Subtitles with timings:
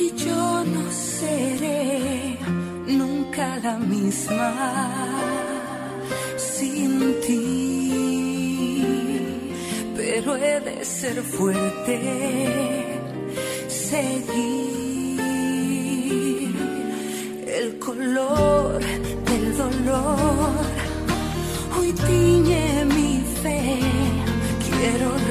[0.00, 2.38] Y yo no seré
[2.86, 4.54] nunca la misma
[6.36, 8.84] sin ti,
[9.96, 11.96] pero he de ser fuerte,
[13.68, 14.78] seguir
[17.60, 18.78] el color
[19.28, 20.50] del dolor
[21.78, 23.80] hoy tiñe mi fe.
[24.66, 25.27] Quiero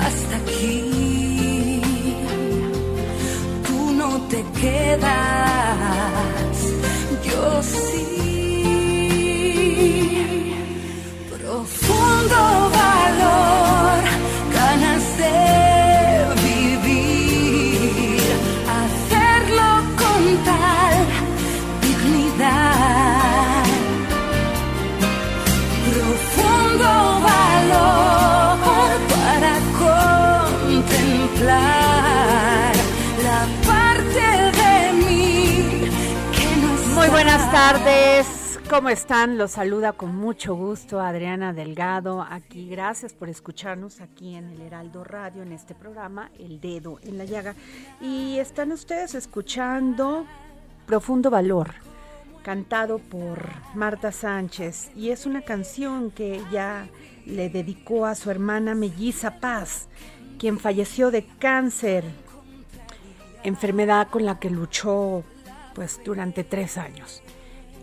[0.00, 1.80] hasta aquí.
[3.66, 5.06] Tú no te quedas,
[7.24, 8.04] yo sí.
[11.30, 12.65] Profundo
[37.72, 38.60] tardes.
[38.70, 39.38] ¿Cómo están?
[39.38, 42.22] Los saluda con mucho gusto Adriana Delgado.
[42.22, 47.18] Aquí, gracias por escucharnos aquí en el Heraldo Radio, en este programa, El Dedo en
[47.18, 47.56] la Llaga.
[48.00, 50.26] Y están ustedes escuchando
[50.86, 51.74] Profundo Valor,
[52.44, 53.44] cantado por
[53.74, 54.92] Marta Sánchez.
[54.94, 56.86] Y es una canción que ella
[57.24, 59.88] le dedicó a su hermana melliza Paz,
[60.38, 62.04] quien falleció de cáncer,
[63.42, 65.24] enfermedad con la que luchó
[65.74, 67.24] pues durante tres años.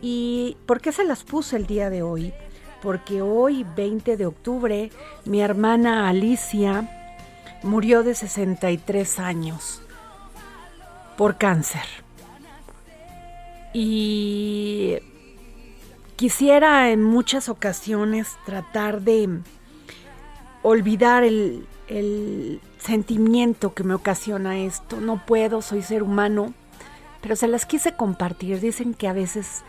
[0.05, 2.33] ¿Y por qué se las puse el día de hoy?
[2.81, 4.91] Porque hoy, 20 de octubre,
[5.23, 6.89] mi hermana Alicia
[7.63, 9.81] murió de 63 años
[11.15, 11.85] por cáncer.
[13.71, 14.97] Y
[16.17, 19.29] quisiera en muchas ocasiones tratar de
[20.63, 24.99] olvidar el, el sentimiento que me ocasiona esto.
[24.99, 26.53] No puedo, soy ser humano,
[27.21, 28.59] pero se las quise compartir.
[28.59, 29.63] Dicen que a veces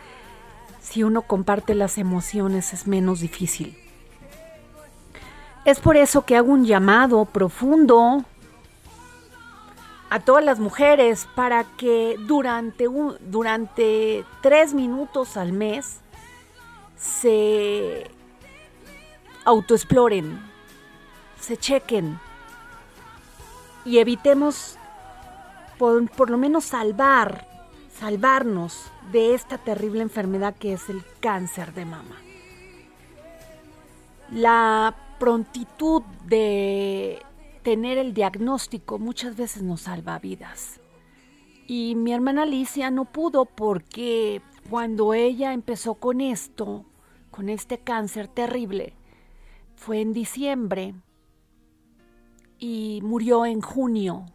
[0.85, 3.75] si uno comparte las emociones es menos difícil.
[5.65, 8.23] Es por eso que hago un llamado profundo
[10.11, 16.01] a todas las mujeres para que durante, un, durante tres minutos al mes
[16.95, 18.11] se
[19.43, 20.39] autoexploren,
[21.39, 22.19] se chequen
[23.85, 24.77] y evitemos
[25.79, 27.54] por, por lo menos salvar,
[27.99, 32.17] salvarnos de esta terrible enfermedad que es el cáncer de mama.
[34.31, 37.21] La prontitud de
[37.63, 40.79] tener el diagnóstico muchas veces nos salva vidas.
[41.67, 46.85] Y mi hermana Alicia no pudo porque cuando ella empezó con esto,
[47.31, 48.93] con este cáncer terrible,
[49.75, 50.95] fue en diciembre
[52.59, 54.25] y murió en junio.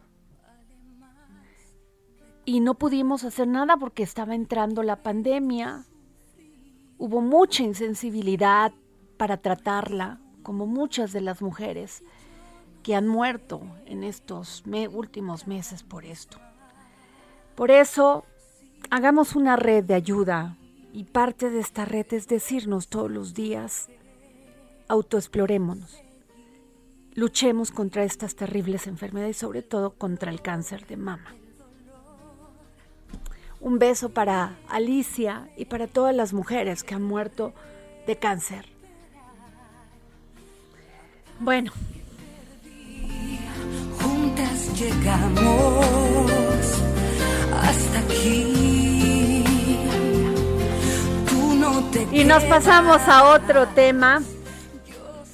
[2.45, 5.85] Y no pudimos hacer nada porque estaba entrando la pandemia.
[6.97, 8.73] Hubo mucha insensibilidad
[9.17, 12.03] para tratarla, como muchas de las mujeres.
[12.83, 16.39] que han muerto en estos últimos meses por esto.
[17.55, 18.25] Por eso,
[18.89, 20.57] hagamos una red de ayuda
[20.93, 23.89] y parte de esta red es decirnos todos los días,
[24.87, 26.01] autoexplorémonos,
[27.13, 31.35] luchemos contra estas terribles enfermedades y sobre todo contra el cáncer de mama.
[33.61, 37.53] Un beso para Alicia y para todas las mujeres que han muerto
[38.07, 38.65] de cáncer.
[41.39, 41.71] Bueno.
[43.99, 45.85] Juntas llegamos
[47.53, 49.43] hasta aquí.
[51.29, 54.23] Tú no te y nos pasamos a otro tema.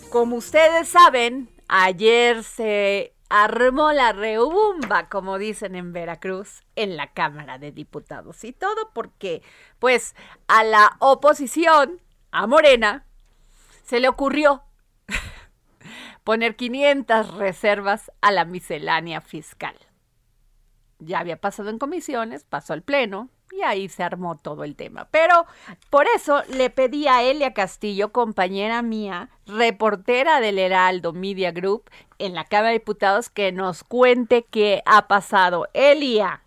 [0.09, 7.57] Como ustedes saben, ayer se armó la reubumba, como dicen en Veracruz, en la Cámara
[7.57, 8.43] de Diputados.
[8.43, 9.41] Y todo porque,
[9.79, 10.15] pues,
[10.47, 12.01] a la oposición,
[12.31, 13.05] a Morena,
[13.83, 14.63] se le ocurrió
[16.23, 19.75] poner 500 reservas a la miscelánea fiscal.
[20.99, 25.07] Ya había pasado en comisiones, pasó al Pleno, y ahí se armó todo el tema.
[25.11, 25.45] Pero
[25.89, 31.89] por eso le pedí a Elia Castillo, compañera mía, reportera del Heraldo Media Group
[32.19, 35.67] en la Cámara de Diputados, que nos cuente qué ha pasado.
[35.73, 36.41] Elia.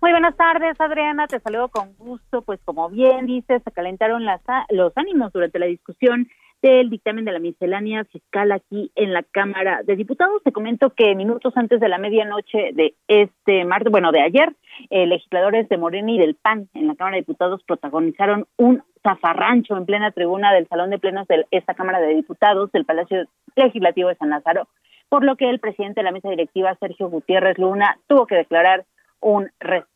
[0.00, 1.26] Muy buenas tardes, Adriana.
[1.26, 2.42] Te saludo con gusto.
[2.42, 4.40] Pues como bien dices, se calentaron las,
[4.70, 6.28] los ánimos durante la discusión
[6.62, 10.42] del dictamen de la miscelánea fiscal aquí en la Cámara de Diputados.
[10.42, 14.54] Te comento que minutos antes de la medianoche de este martes, bueno, de ayer,
[14.90, 19.76] eh, legisladores de Morena y del PAN en la Cámara de Diputados protagonizaron un zafarrancho
[19.76, 23.24] en plena tribuna del Salón de Plenos de esta Cámara de Diputados del Palacio
[23.56, 24.68] Legislativo de San Lázaro,
[25.08, 28.84] por lo que el presidente de la mesa directiva, Sergio Gutiérrez Luna, tuvo que declarar
[29.20, 29.88] un receso.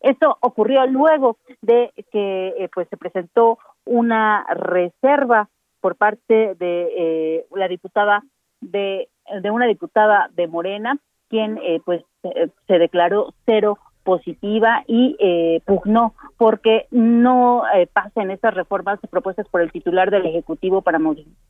[0.00, 5.48] Esto ocurrió luego de que eh, pues se presentó una reserva
[5.82, 8.22] por parte de eh, la diputada
[8.62, 9.10] de,
[9.42, 10.96] de una diputada de Morena,
[11.28, 18.54] quien eh, pues se declaró cero positiva y eh, pugnó porque no eh, pasen estas
[18.54, 21.00] reformas propuestas por el titular del Ejecutivo para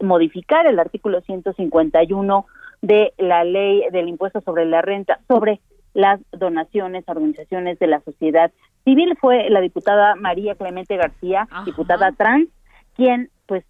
[0.01, 2.47] modificar el artículo 151
[2.83, 5.61] de la ley del impuesto sobre la renta sobre
[5.95, 8.51] las donaciones a organizaciones de la sociedad
[8.85, 9.17] civil.
[9.21, 12.49] Fue la diputada María Clemente García, diputada trans,
[12.97, 13.65] quien pues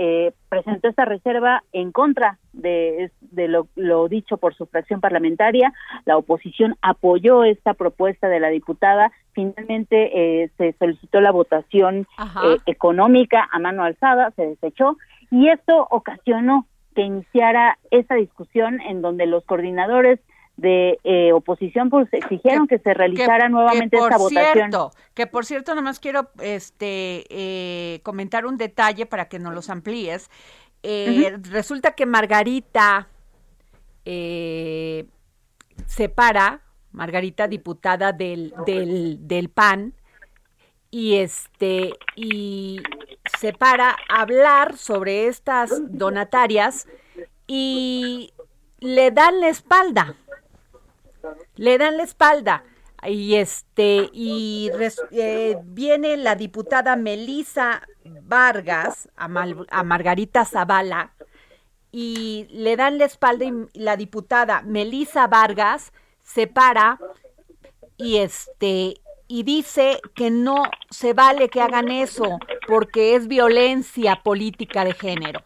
[0.00, 5.72] eh, presentó esta reserva en contra de, lo, dicho por su fracción parlamentaria.
[6.04, 9.10] La oposición apoyó esta propuesta de la diputada.
[9.32, 12.06] Finalmente eh, se solicitó la votación
[12.44, 14.96] eh, económica a mano alzada, se desechó
[15.32, 20.20] y esto ocasionó que iniciara esta discusión en donde los coordinadores
[20.58, 24.70] de eh, oposición pues exigieron que, se realizara nuevamente esta votación.
[25.14, 30.30] Que por cierto, nomás quiero este eh, comentar un detalle para que nos los amplíes.
[30.82, 33.08] Eh, resulta que Margarita
[35.86, 36.62] separa,
[36.92, 39.94] Margarita diputada del, del, del PAN,
[40.90, 42.80] y este y
[43.38, 46.88] se para a hablar sobre estas donatarias
[47.46, 48.32] y
[48.80, 50.16] le dan la espalda
[51.56, 52.64] le dan la espalda
[53.06, 54.70] y este y
[55.12, 57.82] eh, viene la diputada Melisa
[58.22, 59.28] Vargas a,
[59.70, 61.14] a, Margarita Zavala
[61.92, 65.92] y le dan la espalda y la diputada Melisa Vargas
[66.22, 66.98] se para
[67.96, 74.84] y este y dice que no se vale que hagan eso porque es violencia política
[74.84, 75.40] de género.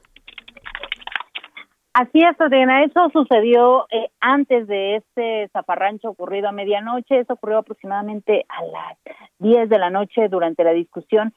[1.94, 2.84] Así es, Adriana.
[2.84, 7.20] Eso sucedió eh, antes de este zaparrancho ocurrido a medianoche.
[7.20, 8.99] Eso ocurrió aproximadamente a las
[9.40, 11.34] 10 de la noche durante la discusión,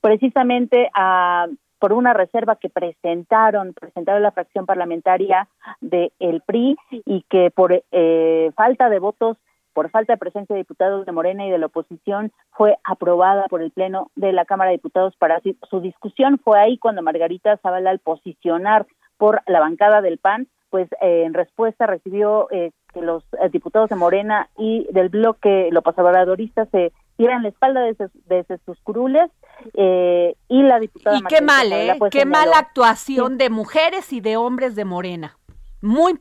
[0.00, 1.48] precisamente a,
[1.78, 5.48] por una reserva que presentaron, presentaron la fracción parlamentaria
[5.82, 9.36] del el PRI y que por eh, falta de votos
[9.74, 13.60] por falta de presencia de diputados de Morena y de la oposición, fue aprobada por
[13.60, 16.38] el Pleno de la Cámara de Diputados para su discusión.
[16.38, 21.34] Fue ahí cuando Margarita Zavala, al posicionar por la bancada del PAN, pues eh, en
[21.34, 26.92] respuesta recibió eh, que los eh, diputados de Morena y del bloque los pasadoristas se
[27.16, 29.30] dieran la espalda desde, sus curules
[29.72, 31.16] y la diputada...
[31.16, 31.96] Y qué mal, ¿eh?
[32.10, 35.38] Qué mala actuación de mujeres y de hombres de Morena.
[35.80, 36.18] Muy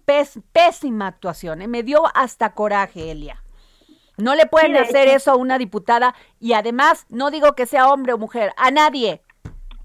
[0.51, 3.41] pésima actuación, me dio hasta coraje, Elia.
[4.17, 8.13] No le pueden hacer eso a una diputada y además no digo que sea hombre
[8.13, 9.21] o mujer, a nadie.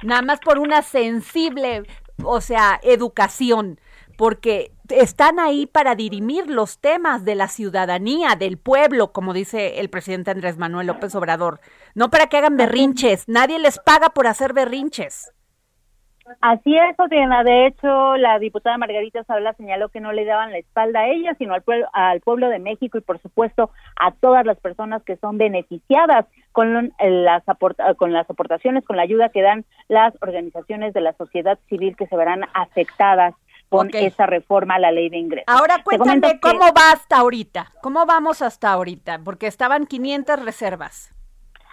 [0.03, 1.85] Nada más por una sensible
[2.23, 3.81] o sea, educación,
[4.17, 9.91] porque están ahí para dirimir los temas de la ciudadanía, del pueblo, como dice el
[9.91, 11.61] presidente Andrés Manuel López Obrador,
[11.95, 15.33] no para que hagan berrinches, nadie les paga por hacer berrinches.
[16.41, 17.43] Así es, Adriana.
[17.45, 21.35] De hecho, la diputada Margarita Zavala señaló que no le daban la espalda a ella,
[21.39, 25.17] sino al pueblo, al pueblo de México y, por supuesto, a todas las personas que
[25.17, 27.43] son beneficiadas con las,
[27.97, 32.07] con las aportaciones, con la ayuda que dan las organizaciones de la sociedad civil que
[32.07, 33.35] se verán afectadas
[33.69, 35.45] con esa reforma a la ley de ingresos.
[35.47, 41.15] Ahora cuéntame cómo va hasta ahorita, cómo vamos hasta ahorita, porque estaban 500 reservas.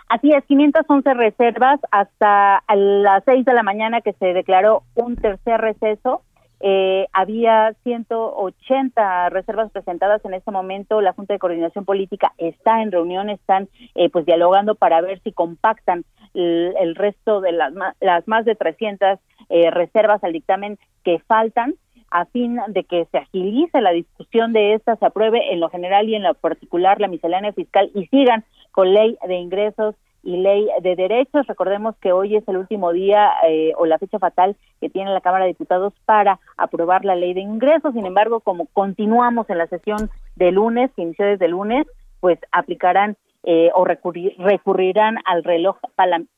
[0.08, 5.60] Así es, 511 reservas hasta las 6 de la mañana que se declaró un tercer
[5.60, 6.22] receso.
[6.62, 11.02] Eh, había 180 reservas presentadas en este momento.
[11.02, 15.32] La Junta de Coordinación Política está en reunión, están eh, pues dialogando para ver si
[15.32, 19.20] compactan el, resto de las, las más de 300
[19.50, 21.76] eh, reservas al dictamen que faltan
[22.16, 26.08] a fin de que se agilice la discusión de esta, se apruebe en lo general
[26.08, 30.66] y en lo particular la miscelánea fiscal y sigan con ley de ingresos y ley
[30.82, 31.46] de derechos.
[31.46, 35.20] Recordemos que hoy es el último día eh, o la fecha fatal que tiene la
[35.20, 37.94] Cámara de Diputados para aprobar la ley de ingresos.
[37.94, 41.86] Sin embargo, como continuamos en la sesión de lunes, que inició desde lunes,
[42.22, 45.78] pues aplicarán eh, o recurrirán al reloj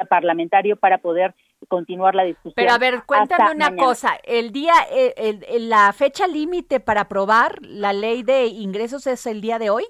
[0.09, 1.33] parlamentario para poder
[1.69, 2.53] continuar la discusión.
[2.55, 7.93] Pero a ver, cuéntame una cosa, el día, eh, la fecha límite para aprobar la
[7.93, 9.85] ley de ingresos es el día de hoy.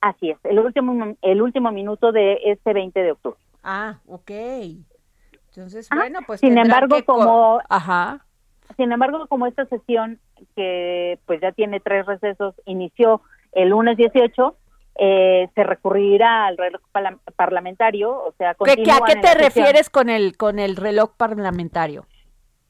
[0.00, 3.38] Así es, el último, el último minuto de este 20 de octubre.
[3.64, 4.30] Ah, ok.
[5.48, 6.40] Entonces, bueno, pues.
[6.40, 7.60] Sin embargo, como.
[7.68, 8.24] Ajá.
[8.76, 10.20] Sin embargo, como esta sesión,
[10.56, 14.56] que pues ya tiene tres recesos, inició el lunes 18,
[14.96, 16.80] eh, se recurrirá al reloj
[17.36, 22.06] parlamentario, o sea, ¿A qué te refieres con el con el reloj parlamentario?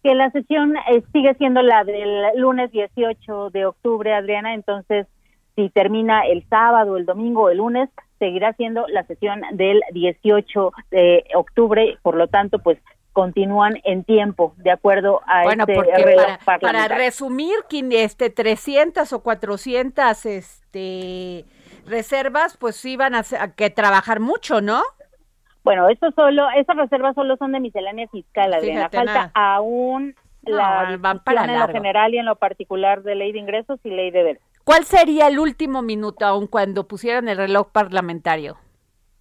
[0.03, 5.07] Que la sesión eh, sigue siendo la del lunes 18 de octubre, Adriana, entonces
[5.55, 7.89] si termina el sábado, el domingo, o el lunes,
[8.19, 12.79] seguirá siendo la sesión del 18 de octubre, por lo tanto, pues
[13.13, 17.55] continúan en tiempo, de acuerdo a bueno, este porque para, para, resumir,
[17.93, 21.45] este 300 o 400 este
[21.87, 23.23] reservas, pues iban a,
[23.57, 24.83] que trabajar mucho, ¿no?
[25.63, 28.91] Bueno, eso solo, esas reservas solo son de miscelánea fiscal, Adriana.
[28.91, 33.39] Falta aún la van para en lo general y en lo particular de ley de
[33.39, 34.43] ingresos y ley de deberes.
[34.65, 38.57] ¿Cuál sería el último minuto, aun cuando pusieran el reloj parlamentario?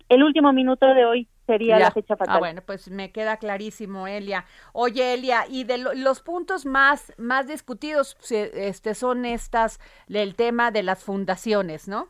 [0.09, 2.35] El último minuto de hoy sería la fecha fatal.
[2.35, 4.45] Ah, bueno, pues me queda clarísimo, Elia.
[4.71, 10.83] Oye, Elia, y de los puntos más más discutidos este son estas del tema de
[10.83, 12.07] las fundaciones, ¿no?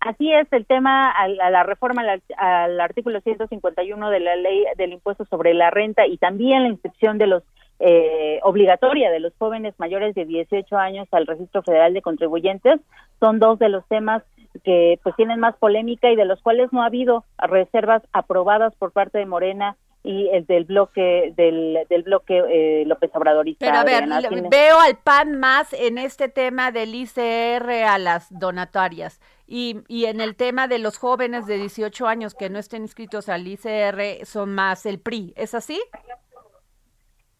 [0.00, 2.02] Así es, el tema a la, reforma
[2.38, 7.18] al, artículo 151 de la ley del impuesto sobre la renta y también la inscripción
[7.18, 7.42] de los
[7.80, 12.80] eh, obligatoria de los jóvenes mayores de 18 años al registro federal de contribuyentes
[13.20, 14.22] son dos de los temas
[14.64, 18.92] que pues tienen más polémica y de los cuales no ha habido reservas aprobadas por
[18.92, 23.66] parte de Morena y el del bloque del, del bloque eh, López Obradorista.
[23.66, 24.08] Pero a ver,
[24.50, 30.20] veo al PAN más en este tema del ICR a las donatarias y, y en
[30.20, 34.54] el tema de los jóvenes de 18 años que no estén inscritos al ICR son
[34.54, 35.80] más el PRI, ¿es así?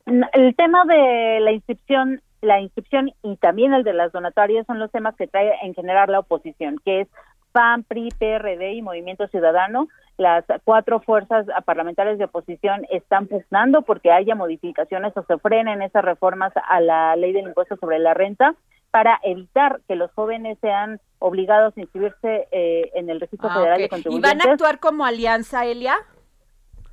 [0.07, 4.91] El tema de la inscripción la inscripción y también el de las donatarias son los
[4.91, 7.09] temas que trae en general la oposición, que es
[7.53, 9.89] PAN, PRI, PRD y Movimiento Ciudadano.
[10.17, 16.05] Las cuatro fuerzas parlamentarias de oposición están pugnando porque haya modificaciones o se frenen esas
[16.05, 18.55] reformas a la ley del impuesto sobre la renta
[18.91, 23.79] para evitar que los jóvenes sean obligados a inscribirse eh, en el registro ah, federal
[23.79, 24.33] de contribuyentes.
[24.33, 25.97] ¿Y van a actuar como alianza, Elia?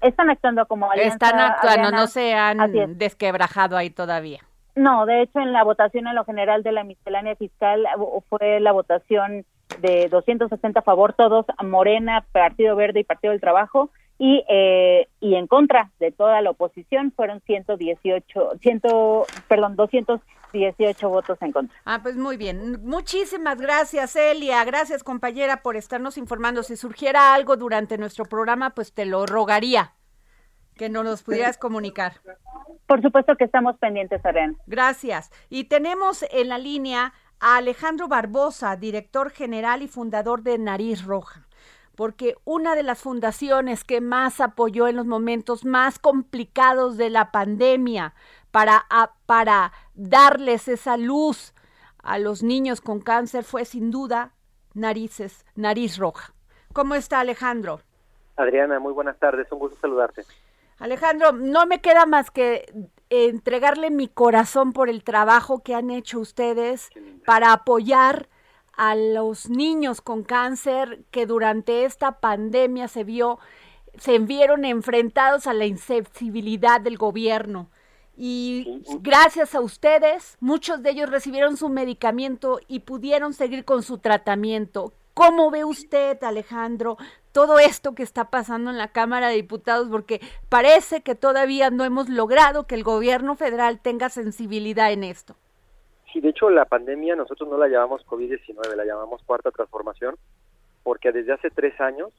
[0.01, 1.13] Están actuando como alianza.
[1.13, 4.42] Están actuando, no se han desquebrajado ahí todavía.
[4.75, 7.88] No, de hecho en la votación en lo general de la miscelánea fiscal
[8.30, 9.44] fue la votación
[9.80, 13.89] de 260 a favor, todos Morena, Partido Verde y Partido del Trabajo,
[14.20, 18.82] y, eh, y en contra de toda la oposición fueron 118, 100,
[19.48, 19.75] perdón,
[20.54, 21.77] 218 votos en contra.
[21.86, 22.82] Ah, pues muy bien.
[22.84, 24.63] Muchísimas gracias, Elia.
[24.66, 26.63] Gracias, compañera, por estarnos informando.
[26.63, 29.94] Si surgiera algo durante nuestro programa, pues te lo rogaría
[30.77, 32.22] que no nos pudieras comunicar.
[32.86, 34.56] Por supuesto que estamos pendientes, Arena.
[34.68, 35.32] Gracias.
[35.50, 41.48] Y tenemos en la línea a Alejandro Barbosa, director general y fundador de Nariz Roja
[41.98, 47.32] porque una de las fundaciones que más apoyó en los momentos más complicados de la
[47.32, 48.13] pandemia
[48.51, 48.86] para,
[49.25, 51.54] para darles esa luz
[52.04, 54.34] a los niños con cáncer fue sin duda
[54.74, 56.34] Narices, Nariz Roja.
[56.74, 57.82] ¿Cómo está Alejandro?
[58.36, 60.24] Adriana, muy buenas tardes, un gusto saludarte.
[60.80, 66.20] Alejandro, no me queda más que entregarle mi corazón por el trabajo que han hecho
[66.20, 66.89] ustedes
[67.25, 68.30] para apoyar
[68.74, 73.39] a los niños con cáncer que durante esta pandemia se vio
[73.98, 77.72] se vieron enfrentados a la insensibilidad del gobierno
[78.17, 84.00] y gracias a ustedes, muchos de ellos recibieron su medicamento y pudieron seguir con su
[84.00, 84.91] tratamiento.
[85.13, 86.97] ¿Cómo ve usted, Alejandro,
[87.31, 89.88] todo esto que está pasando en la Cámara de Diputados?
[89.89, 90.19] Porque
[90.50, 95.36] parece que todavía no hemos logrado que el gobierno federal tenga sensibilidad en esto.
[96.12, 100.15] Sí, de hecho la pandemia nosotros no la llamamos COVID-19, la llamamos cuarta transformación,
[100.83, 102.12] porque desde hace tres años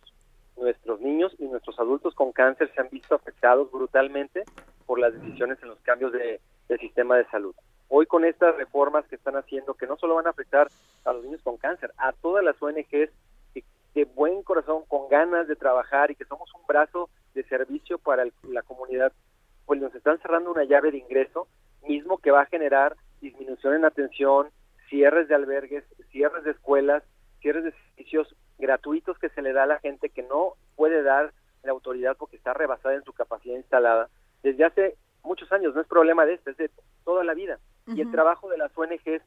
[0.57, 4.45] nuestros niños y nuestros adultos con cáncer se han visto afectados brutalmente
[4.89, 7.55] por las decisiones en los cambios de, del sistema de salud.
[7.89, 10.69] Hoy con estas reformas que están haciendo, que no solo van a afectar
[11.05, 13.11] a los niños con cáncer, a todas las ONGs
[13.53, 13.65] que
[13.95, 18.25] de buen corazón, con ganas de trabajar y que somos un brazo de servicio para
[18.45, 19.13] la comunidad,
[19.67, 21.49] pues nos están cerrando una llave de ingreso
[21.87, 24.49] mismo que va a generar disminución en atención,
[24.89, 27.03] cierres de albergues, cierres de escuelas,
[27.41, 31.35] cierres de servicios gratuitos que se le da a la gente que no puede dar
[31.63, 34.09] la autoridad porque está rebasada en su capacidad instalada
[34.43, 36.71] desde hace muchos años, no es problema de este, es de
[37.05, 37.59] toda la vida.
[37.87, 39.23] Y el trabajo de las ONGs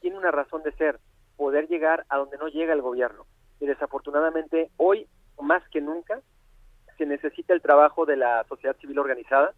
[0.00, 1.00] tiene una razón de ser,
[1.36, 3.26] poder llegar a donde no llega el gobierno.
[3.58, 5.08] Y desafortunadamente hoy,
[5.40, 6.20] más que nunca,
[6.96, 9.52] se necesita el trabajo de la sociedad civil organizada,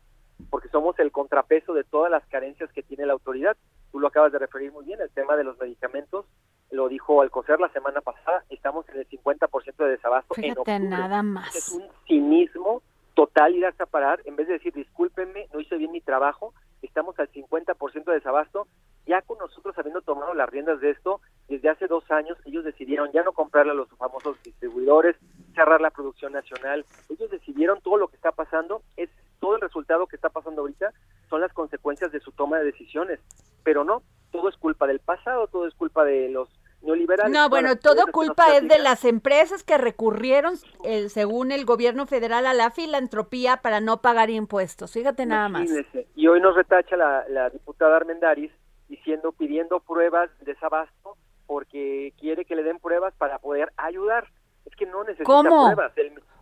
[0.50, 3.56] porque somos el contrapeso de todas las carencias que tiene la autoridad.
[3.92, 6.24] Tú lo acabas de referir muy bien, el tema de los medicamentos,
[6.70, 11.54] lo dijo Alcocer la semana pasada, estamos en el 50% de desabasto Fíjate, nada más.
[11.54, 12.82] Es un cinismo
[13.16, 17.18] total ir a parar, en vez de decir discúlpenme, no hice bien mi trabajo, estamos
[17.18, 18.68] al 50% de desabasto,
[19.06, 23.10] ya con nosotros habiendo tomado las riendas de esto, desde hace dos años ellos decidieron
[23.12, 25.16] ya no comprarle a los famosos distribuidores,
[25.54, 29.08] cerrar la producción nacional, ellos decidieron todo lo que está pasando, es
[29.40, 30.92] todo el resultado que está pasando ahorita,
[31.30, 33.18] son las consecuencias de su toma de decisiones,
[33.64, 36.50] pero no, todo es culpa del pasado, todo es culpa de los
[36.82, 37.25] neoliberales.
[37.36, 42.46] No, bueno, todo culpa es de las empresas que recurrieron, el, según el gobierno federal,
[42.46, 44.92] a la filantropía para no pagar impuestos.
[44.92, 45.68] Fíjate nada más.
[46.14, 48.52] Y hoy nos retacha la, diputada Armendaris
[48.88, 51.16] diciendo, pidiendo pruebas de desabasto
[51.46, 54.28] porque quiere que le den pruebas para poder ayudar.
[54.64, 55.92] Es que no necesita pruebas.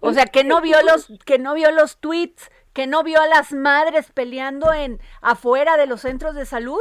[0.00, 3.26] o sea, que no vio los que no vio los tweets, que no vio a
[3.26, 6.80] las madres peleando en afuera de los centros de salud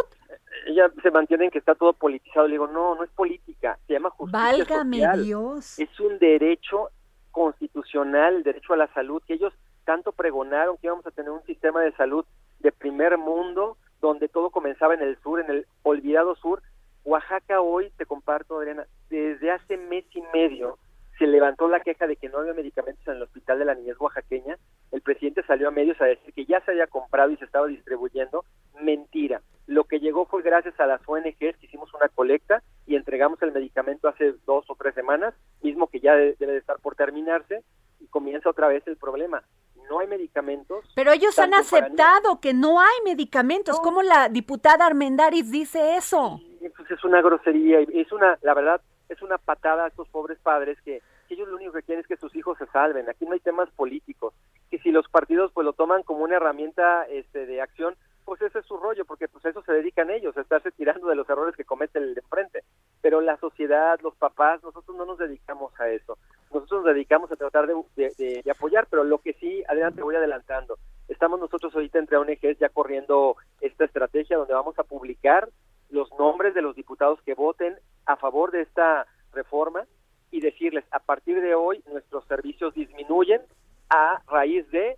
[0.73, 2.47] ella se mantiene en que está todo politizado.
[2.47, 5.79] Le digo, no, no es política, se llama justicia Válgame Dios.
[5.79, 6.89] Es un derecho
[7.31, 9.53] constitucional, el derecho a la salud, que ellos
[9.86, 12.25] tanto pregonaron que íbamos a tener un sistema de salud
[12.59, 16.62] de primer mundo, donde todo comenzaba en el sur, en el olvidado sur.
[17.03, 20.77] Oaxaca hoy, te comparto, Adriana, desde hace mes y medio
[21.19, 23.99] se levantó la queja de que no había medicamentos en el hospital de la niñez
[23.99, 24.57] oaxaqueña.
[24.91, 27.67] El presidente salió a medios a decir que ya se había comprado y se estaba
[27.67, 28.45] distribuyendo.
[28.81, 29.41] Mentira.
[29.67, 33.54] Lo que llegó fue gracias a las ONGs que hicimos una colecta y entregamos el
[33.54, 37.63] medicamento hace dos o tres semanas, mismo que ya debe de estar por terminarse,
[37.99, 39.43] y comienza otra vez el problema.
[39.89, 40.86] No hay medicamentos.
[40.95, 43.80] Pero ellos han aceptado que no hay medicamentos.
[43.80, 46.39] ¿Cómo la diputada Armendaris dice eso?
[46.60, 50.78] Pues es una grosería, es una, la verdad, es una patada a estos pobres padres
[50.84, 53.10] que, que ellos lo único que quieren es que sus hijos se salven.
[53.10, 54.34] Aquí no hay temas políticos.
[54.69, 57.95] Que si los partidos pues lo toman como una herramienta este, de acción,
[58.34, 61.13] pues ese es su rollo, porque pues eso se dedican ellos, a estarse tirando de
[61.13, 62.63] los errores que comete el de enfrente.
[63.00, 66.17] Pero la sociedad, los papás, nosotros no nos dedicamos a eso.
[66.52, 70.80] Nosotros nos dedicamos a tratar de, de, apoyar, pero lo que sí, adelante voy adelantando.
[71.08, 75.48] Estamos nosotros ahorita entre ONGs ya corriendo esta estrategia donde vamos a publicar
[75.91, 79.86] los nombres de los diputados que voten a favor de esta reforma
[80.32, 83.43] y decirles, a partir de hoy nuestros servicios disminuyen
[83.91, 84.98] a raíz de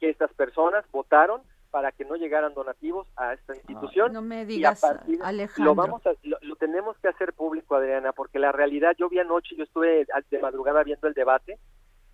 [0.00, 1.40] que estas personas votaron
[1.74, 4.12] para que no llegaran donativos a esta institución.
[4.12, 5.64] no me digas, Alejandro.
[5.64, 9.64] Lo, vamos lo, tenemos que hacer público, Adriana, porque la realidad, yo vi anoche, yo
[9.64, 11.58] estuve de madrugada viendo el debate,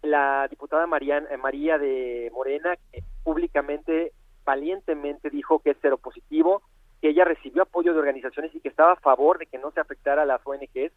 [0.00, 4.14] la diputada Mariana, eh, María de Morena, que públicamente,
[4.46, 6.62] valientemente dijo que es positivo,
[7.02, 9.80] que ella recibió apoyo de organizaciones y que estaba a favor de que no se
[9.80, 10.90] afectara a las ONGs,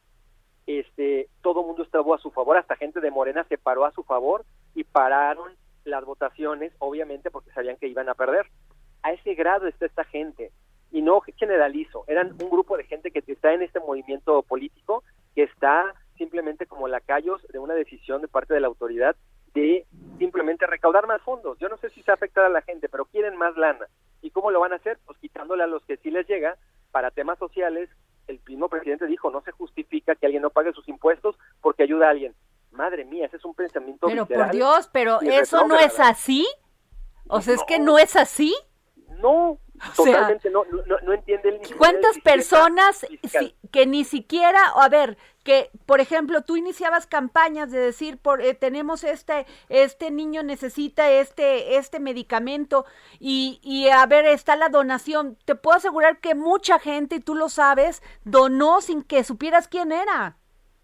[0.68, 3.92] este, todo el mundo estaba a su favor, hasta gente de Morena se paró a
[3.92, 5.52] su favor y pararon
[5.86, 8.48] las votaciones, obviamente porque sabían que iban a perder.
[9.02, 10.52] A ese grado está esta gente,
[10.94, 15.44] y no generalizo, eran un grupo de gente que está en este movimiento político, que
[15.44, 19.16] está simplemente como lacayos de una decisión de parte de la autoridad
[19.56, 19.86] de
[20.20, 21.58] simplemente recaudar más fondos.
[21.58, 23.88] Yo no sé si se afecta a la gente, pero quieren más lana.
[24.22, 25.00] ¿Y cómo lo van a hacer?
[25.06, 26.58] Pues quitándole a los que sí les llega
[26.92, 27.90] para temas sociales.
[28.28, 32.08] El mismo presidente dijo, no se justifica que alguien no pague sus impuestos porque ayuda
[32.08, 32.34] a alguien.
[32.74, 36.46] Madre mía, ese es un pensamiento Pero por Dios, pero eso no es así.
[37.28, 37.98] O sea, es que no.
[37.98, 38.54] es así.
[39.20, 39.60] No,
[39.96, 43.06] Totalmente no, no, no entiende ni ¿Cuántas personas
[43.72, 48.54] que ni siquiera, a ver, que por ejemplo tú iniciabas campañas de decir por eh,
[48.54, 52.86] tenemos este este niño necesita este este medicamento
[53.20, 55.38] y, y a ver está la donación.
[55.46, 59.92] Te puedo asegurar que mucha gente y tú lo sabes donó sin que supieras quién
[59.92, 60.38] era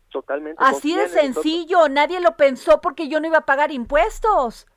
[0.09, 4.67] totalmente así de sencillo nadie lo pensó porque yo no iba a pagar impuestos.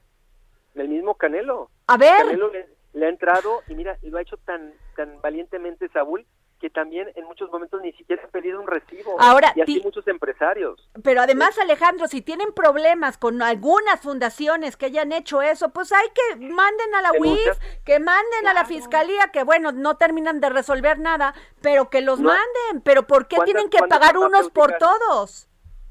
[0.75, 1.71] el mismo Canelo.
[1.87, 2.17] A ver.
[2.19, 6.27] Canelo le, ha entrado y mira lo ha hecho tan tan valientemente Saúl
[6.63, 9.21] que también en muchos momentos ni siquiera ha pedido un recibo.
[9.21, 10.89] Ahora, y así muchos empresarios.
[11.03, 16.07] Pero además, Alejandro, si tienen problemas con algunas fundaciones que hayan hecho eso, pues hay
[16.11, 20.51] que manden a la UIF, que manden a la fiscalía, que bueno, no terminan de
[20.51, 22.81] resolver nada, pero que los manden.
[22.85, 25.49] Pero ¿por qué tienen que pagar unos por todos?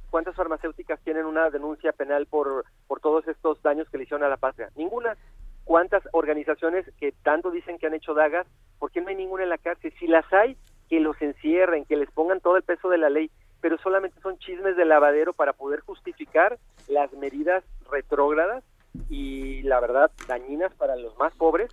[0.09, 4.29] ¿Cuántas farmacéuticas tienen una denuncia penal por, por todos estos daños que le hicieron a
[4.29, 4.69] la patria?
[4.75, 5.17] Ninguna
[5.63, 8.47] cuántas organizaciones que tanto dicen que han hecho dagas,
[8.79, 9.93] ¿por qué no hay ninguna en la cárcel?
[9.99, 10.57] Si las hay,
[10.89, 14.37] que los encierren, que les pongan todo el peso de la ley, pero solamente son
[14.39, 18.63] chismes de lavadero para poder justificar las medidas retrógradas
[19.09, 21.71] y la verdad dañinas para los más pobres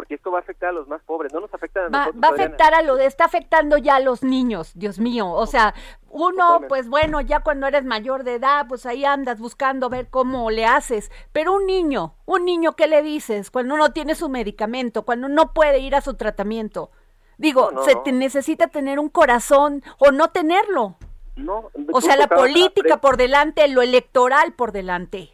[0.00, 2.24] porque esto va a afectar a los más pobres, no nos afecta a nosotros.
[2.24, 5.30] Va, a afectar a lo de, está afectando ya a los niños, Dios mío.
[5.30, 5.74] O sea,
[6.08, 10.50] uno, pues bueno, ya cuando eres mayor de edad, pues ahí andas buscando ver cómo
[10.50, 11.12] le haces.
[11.32, 13.50] Pero un niño, un niño, ¿qué le dices?
[13.50, 16.90] Cuando no tiene su medicamento, cuando no puede ir a su tratamiento.
[17.36, 20.96] Digo, se te necesita tener un corazón o no tenerlo.
[21.36, 25.28] No, o sea, la política por delante, lo electoral por delante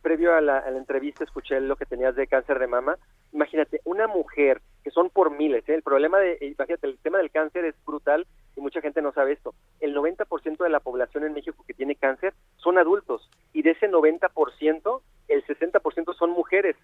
[0.00, 2.96] previo a la, entrevista escuché lo que tenías de cáncer de mama.
[3.32, 5.74] Imagínate, una mujer, que son por miles, ¿eh?
[5.74, 9.32] el problema de, imagínate, el tema del cáncer es brutal y mucha gente no sabe
[9.32, 9.54] esto.
[9.80, 13.90] El 90% de la población en México que tiene cáncer son adultos y de ese
[13.90, 16.76] 90%, el 60% son mujeres.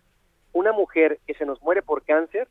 [0.52, 2.48] Una mujer que se nos muere por cáncer,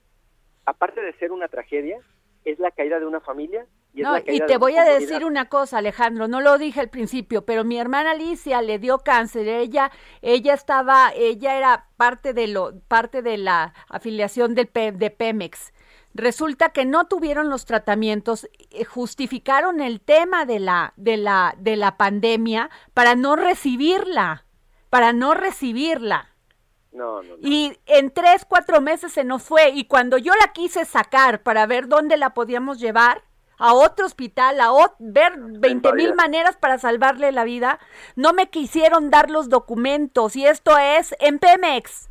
[0.66, 2.00] aparte de ser una tragedia,
[2.46, 3.66] es la caída de una familia
[3.98, 7.46] y, no, y te voy a decir una cosa, Alejandro, no lo dije al principio,
[7.46, 12.80] pero mi hermana Alicia le dio cáncer, ella ella estaba ella era parte de lo
[12.88, 15.74] parte de la afiliación del de Pemex.
[16.14, 21.76] Resulta que no tuvieron los tratamientos, eh, justificaron el tema de la de la de
[21.76, 24.46] la pandemia para no recibirla,
[24.90, 26.30] para no recibirla.
[27.42, 29.70] Y en tres, cuatro meses se nos fue.
[29.70, 33.24] Y cuando yo la quise sacar para ver dónde la podíamos llevar,
[33.58, 37.80] a otro hospital, a ver 20 mil maneras para salvarle la vida,
[38.16, 40.36] no me quisieron dar los documentos.
[40.36, 42.10] Y esto es en Pemex.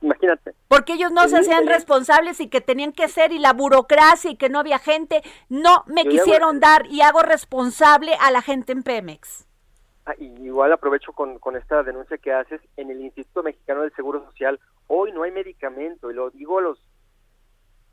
[0.00, 0.54] Imagínate.
[0.68, 4.36] Porque ellos no se hacían responsables y que tenían que ser, y la burocracia y
[4.36, 8.82] que no había gente, no me quisieron dar y hago responsable a la gente en
[8.82, 9.46] Pemex.
[10.04, 14.24] Ah, igual aprovecho con, con esta denuncia que haces en el Instituto Mexicano del Seguro
[14.24, 14.58] Social.
[14.88, 16.84] Hoy no hay medicamento y lo digo a los,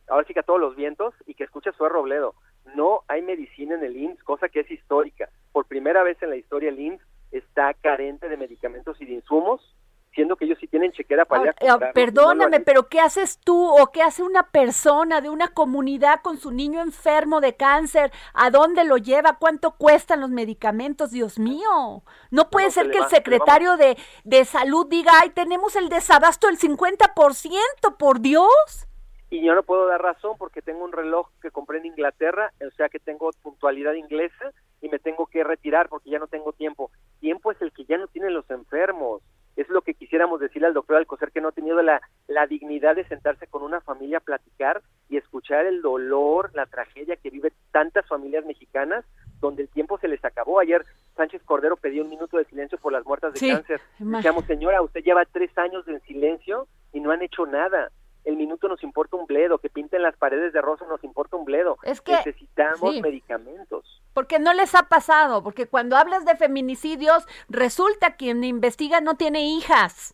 [0.08, 2.34] ahora sí que a todos los vientos y que escucha su Robledo.
[2.76, 5.30] No hay medicina en el IMSS, cosa que es histórica.
[5.52, 9.76] Por primera vez en la historia el IMSS está carente de medicamentos y de insumos
[10.14, 13.70] siendo que ellos sí tienen chequera para ir a eh, Perdóname, pero ¿qué haces tú
[13.70, 18.12] o qué hace una persona de una comunidad con su niño enfermo de cáncer?
[18.34, 19.38] ¿A dónde lo lleva?
[19.38, 21.12] ¿Cuánto cuestan los medicamentos?
[21.12, 22.04] Dios mío.
[22.32, 26.58] No puede ser que el secretario de, de salud diga, ay, tenemos el desabasto del
[26.58, 28.89] 50%, por Dios.
[29.30, 32.72] Y yo no puedo dar razón porque tengo un reloj que compré en Inglaterra, o
[32.72, 36.90] sea que tengo puntualidad inglesa y me tengo que retirar porque ya no tengo tiempo.
[37.20, 39.22] Tiempo es el que ya no tienen los enfermos
[39.62, 42.96] es lo que quisiéramos decirle al doctor Alcocer que no ha tenido la, la dignidad
[42.96, 47.52] de sentarse con una familia a platicar y escuchar el dolor, la tragedia que vive
[47.72, 49.04] tantas familias mexicanas
[49.42, 50.60] donde el tiempo se les acabó.
[50.60, 50.86] Ayer
[51.18, 53.82] Sánchez Cordero pedía un minuto de silencio por las muertas de cáncer.
[53.98, 57.92] Decíamos, señora, usted lleva tres años en silencio y no han hecho nada
[58.26, 61.46] el minuto nos importa un bledo, que pinten las paredes de rosa nos importa un
[61.46, 61.78] bledo.
[61.84, 64.02] Es que necesitamos medicamentos.
[64.14, 69.16] Porque no les ha pasado, porque cuando hablas de feminicidios, resulta que quien investiga no
[69.16, 70.14] tiene hijas.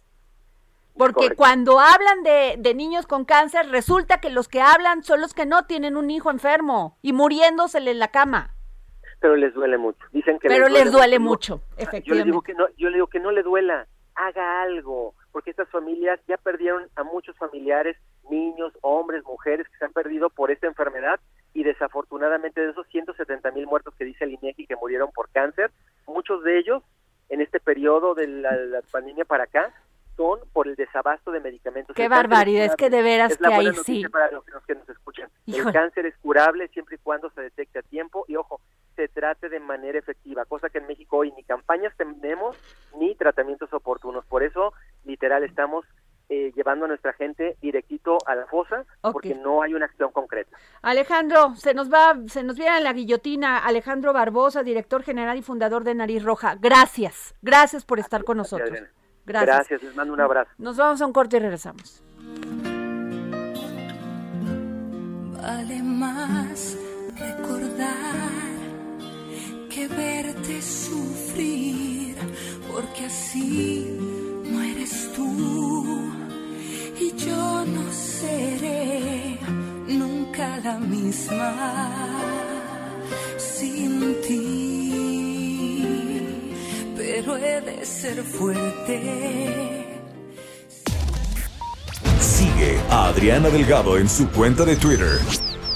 [0.98, 5.34] Porque cuando hablan de, de, niños con cáncer, resulta que los que hablan son los
[5.34, 8.56] que no tienen un hijo enfermo y muriéndosele en la cama.
[9.20, 10.06] Pero les duele mucho.
[10.12, 12.08] Dicen que Pero les duele, mucho, efectivamente.
[12.08, 15.50] Yo le digo que no, yo le digo que no le duela, haga algo porque
[15.50, 17.98] estas familias ya perdieron a muchos familiares,
[18.30, 21.20] niños, hombres, mujeres que se han perdido por esta enfermedad
[21.54, 25.72] y desafortunadamente de esos 170 mil muertos que dice el INEGI que murieron por cáncer,
[26.08, 26.84] muchos de ellos
[27.28, 29.74] en este periodo de la, pandemia para acá
[30.16, 31.96] son por el desabasto de medicamentos.
[31.96, 34.04] Qué barbaridad, es que de veras que ahí sí.
[34.08, 35.30] Para los que nos escuchan.
[35.48, 38.62] El cáncer es curable siempre y cuando se detecte a tiempo y ojo,
[38.96, 42.58] se trate de manera efectiva, cosa que en México hoy ni campañas tenemos
[42.98, 44.26] ni tratamientos oportunos.
[44.26, 44.74] Por eso,
[45.04, 45.86] literal, estamos
[46.28, 50.58] eh, llevando a nuestra gente directito a la fosa porque no hay una acción concreta.
[50.82, 53.60] Alejandro, se nos va, se nos viene la guillotina.
[53.60, 56.56] Alejandro Barbosa, director general y fundador de Nariz Roja.
[56.60, 58.80] Gracias, gracias por estar con nosotros.
[59.26, 59.58] Gracias.
[59.58, 60.52] Gracias, les mando un abrazo.
[60.58, 62.04] Nos vamos a un corte y regresamos.
[65.42, 66.78] Vale más
[67.18, 68.56] recordar
[69.70, 72.16] que verte sufrir,
[72.72, 73.98] porque así
[74.50, 76.12] no eres tú
[77.00, 79.38] y yo no seré
[79.88, 81.54] nunca la misma
[83.38, 84.75] sin ti,
[87.16, 90.02] pero he de ser fuerte.
[92.20, 95.20] Sigue a Adriana Delgado en su cuenta de Twitter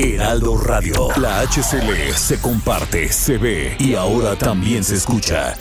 [0.00, 1.08] Heraldo Radio.
[1.18, 5.54] La HCL se comparte, se ve y ahora también se escucha.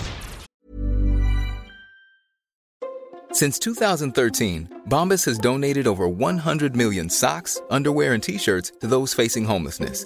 [3.34, 9.44] Since 2013, Bombas has donated over 100 million socks, underwear, and t-shirts to those facing
[9.44, 10.06] homelessness.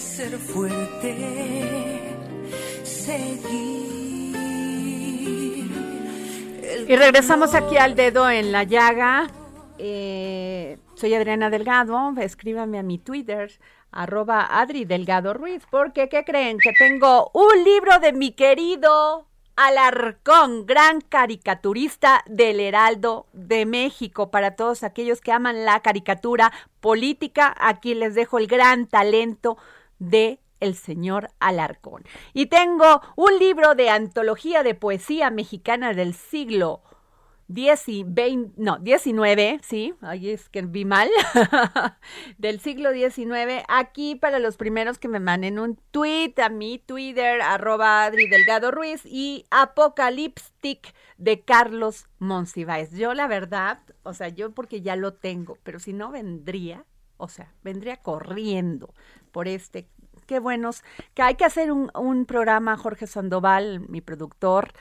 [0.00, 2.16] Ser fuerte,
[2.84, 3.78] seguir.
[6.86, 9.26] Y regresamos aquí al dedo en la llaga.
[9.78, 12.14] Eh, soy Adriana Delgado.
[12.18, 13.50] Escríbame a mi Twitter,
[13.90, 16.58] arroba Adri Delgado Ruiz, porque ¿qué creen?
[16.58, 24.30] Que tengo un libro de mi querido Alarcón, gran caricaturista del Heraldo de México.
[24.30, 29.58] Para todos aquellos que aman la caricatura política, aquí les dejo el gran talento
[29.98, 32.04] de el señor Alarcón.
[32.34, 36.82] Y tengo un libro de antología de poesía mexicana del siglo
[37.86, 41.08] y 20, no, 19, sí, ahí es que vi mal,
[42.38, 47.40] del siglo XIX, aquí para los primeros que me manden un tweet a mi Twitter,
[47.40, 52.90] arroba Adri Delgado Ruiz y Apocaliptic de Carlos Monsiváis.
[52.92, 56.84] Yo la verdad, o sea, yo porque ya lo tengo, pero si no vendría,
[57.16, 58.94] o sea, vendría corriendo
[59.28, 59.88] por este
[60.28, 64.72] qué buenos, que hay que hacer un, programa, Jorge Sandoval, mi productor,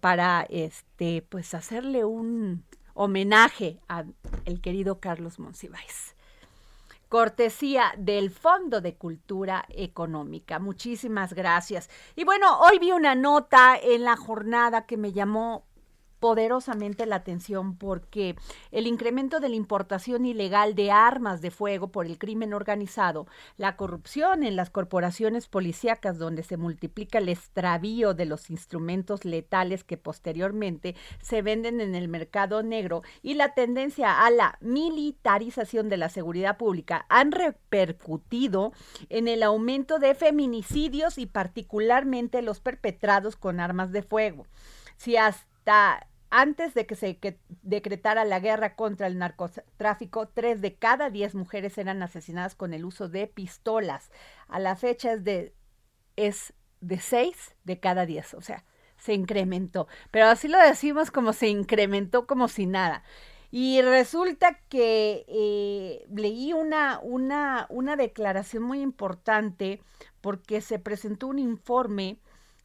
[0.00, 4.04] para este, pues hacerle un homenaje a
[4.44, 6.16] el querido Carlos Monsiváis.
[7.08, 10.58] Cortesía del Fondo de Cultura Económica.
[10.58, 11.88] Muchísimas gracias.
[12.16, 15.64] Y bueno, hoy vi una nota en la jornada que me llamó
[16.26, 18.34] poderosamente la atención porque
[18.72, 23.76] el incremento de la importación ilegal de armas de fuego por el crimen organizado, la
[23.76, 29.98] corrupción en las corporaciones policíacas donde se multiplica el extravío de los instrumentos letales que
[29.98, 36.08] posteriormente se venden en el mercado negro y la tendencia a la militarización de la
[36.08, 38.72] seguridad pública han repercutido
[39.10, 44.44] en el aumento de feminicidios y particularmente los perpetrados con armas de fuego.
[44.96, 47.18] Si hasta antes de que se
[47.62, 52.84] decretara la guerra contra el narcotráfico, tres de cada diez mujeres eran asesinadas con el
[52.84, 54.10] uso de pistolas.
[54.48, 55.54] A la fecha es de,
[56.16, 58.64] es de seis de cada diez, o sea,
[58.96, 59.86] se incrementó.
[60.10, 63.02] Pero así lo decimos como se incrementó como si nada.
[63.50, 69.80] Y resulta que eh, leí una, una, una declaración muy importante
[70.20, 72.18] porque se presentó un informe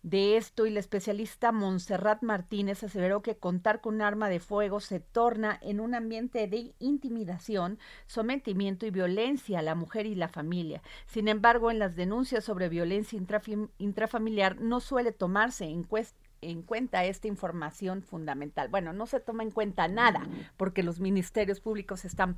[0.03, 4.79] de esto y la especialista Montserrat Martínez aseveró que contar con un arma de fuego
[4.79, 10.27] se torna en un ambiente de intimidación, sometimiento y violencia a la mujer y la
[10.27, 10.81] familia.
[11.05, 13.19] Sin embargo, en las denuncias sobre violencia
[13.77, 15.83] intrafamiliar no suele tomarse en,
[16.41, 18.69] en cuenta esta información fundamental.
[18.69, 20.27] Bueno, no se toma en cuenta nada
[20.57, 22.37] porque los ministerios públicos están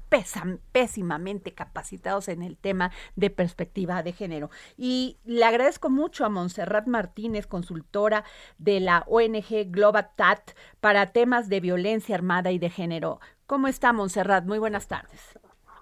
[0.71, 4.49] pésimamente capacitados en el tema de perspectiva de género.
[4.77, 8.23] Y le agradezco mucho a Montserrat Martínez, consultora
[8.57, 13.19] de la ONG Globatat para temas de violencia armada y de género.
[13.47, 14.45] ¿Cómo está Montserrat?
[14.45, 15.37] Muy buenas tardes.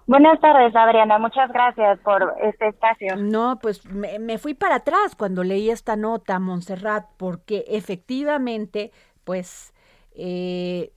[0.06, 1.18] Buenas tardes, Adriana.
[1.18, 3.16] Muchas gracias por este espacio.
[3.16, 8.90] No, pues me, fui para atrás cuando leí esta nota, Montserrat, porque efectivamente,
[9.24, 9.72] pues,
[10.14, 10.92] eh,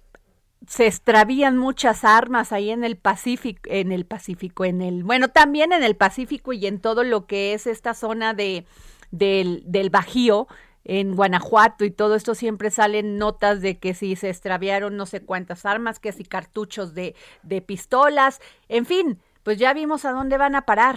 [0.67, 5.71] se extravían muchas armas ahí en el Pacífico, en el Pacífico, en el, bueno, también
[5.71, 8.65] en el Pacífico y en todo lo que es esta zona de
[9.11, 10.47] del, del Bajío,
[10.85, 15.25] en Guanajuato y todo esto siempre salen notas de que si se extraviaron no sé
[15.25, 20.37] cuántas armas, que si cartuchos de, de pistolas, en fin, pues ya vimos a dónde
[20.37, 20.95] van a parar.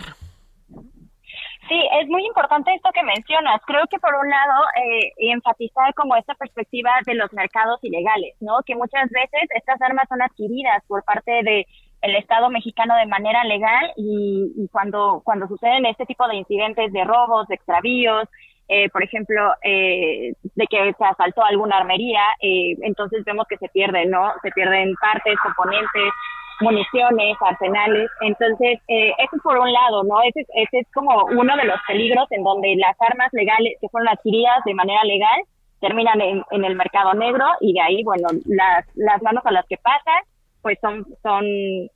[1.69, 3.61] Sí, es muy importante esto que mencionas.
[3.67, 8.61] Creo que por un lado eh, enfatizar como esta perspectiva de los mercados ilegales, ¿no?
[8.65, 11.67] Que muchas veces estas armas son adquiridas por parte de
[12.01, 16.93] el Estado mexicano de manera legal y, y cuando cuando suceden este tipo de incidentes
[16.93, 18.29] de robos, de extravíos,
[18.69, 23.69] eh, por ejemplo, eh, de que se asaltó alguna armería, eh, entonces vemos que se
[23.69, 24.33] pierden, ¿no?
[24.43, 26.13] Se pierden partes, componentes,
[26.61, 28.11] municiones, arsenales.
[28.21, 30.21] Entonces, eh, eso por un lado, ¿no?
[30.23, 34.09] Ese, ese es como uno de los peligros en donde las armas legales que fueron
[34.09, 35.41] adquiridas de manera legal
[35.81, 39.67] terminan en, en el mercado negro y de ahí, bueno, las, las manos a las
[39.67, 40.23] que pasan
[40.69, 41.47] pues son, son,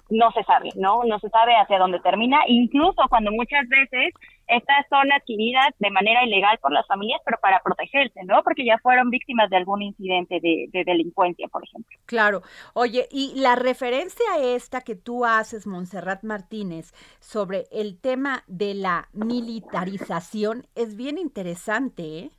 [0.08, 1.04] no se sabe, ¿no?
[1.04, 4.14] No se sabe hacia dónde termina, incluso cuando muchas veces
[4.46, 8.42] estas son adquiridas de manera ilegal por las familias, pero para protegerse, ¿no?
[8.42, 11.98] Porque ya fueron víctimas de algún incidente de, de delincuencia, por ejemplo.
[12.06, 12.40] Claro.
[12.72, 19.10] Oye, y la referencia esta que tú haces, Montserrat Martínez, sobre el tema de la
[19.12, 22.30] militarización es bien interesante, ¿eh?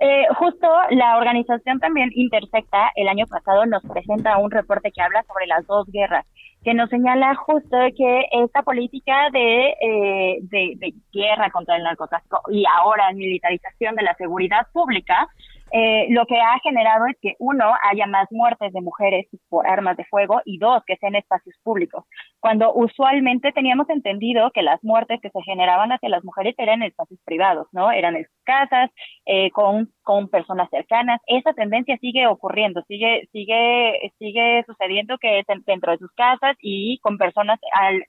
[0.00, 5.22] Eh, justo la organización también Intersecta el año pasado nos presenta un reporte que habla
[5.24, 6.26] sobre las dos guerras,
[6.64, 12.40] que nos señala justo que esta política de, eh, de, de guerra contra el narcotráfico
[12.50, 15.28] y ahora militarización de la seguridad pública
[15.74, 19.96] eh, lo que ha generado es que uno, haya más muertes de mujeres por armas
[19.96, 22.04] de fuego y dos, que sean espacios públicos.
[22.40, 26.88] Cuando usualmente teníamos entendido que las muertes que se generaban hacia las mujeres eran en
[26.88, 27.90] espacios privados, ¿no?
[27.90, 28.90] Eran en sus casas,
[29.24, 31.22] eh, con, con personas cercanas.
[31.26, 36.98] Esa tendencia sigue ocurriendo, sigue, sigue, sigue sucediendo que es dentro de sus casas y
[36.98, 37.58] con personas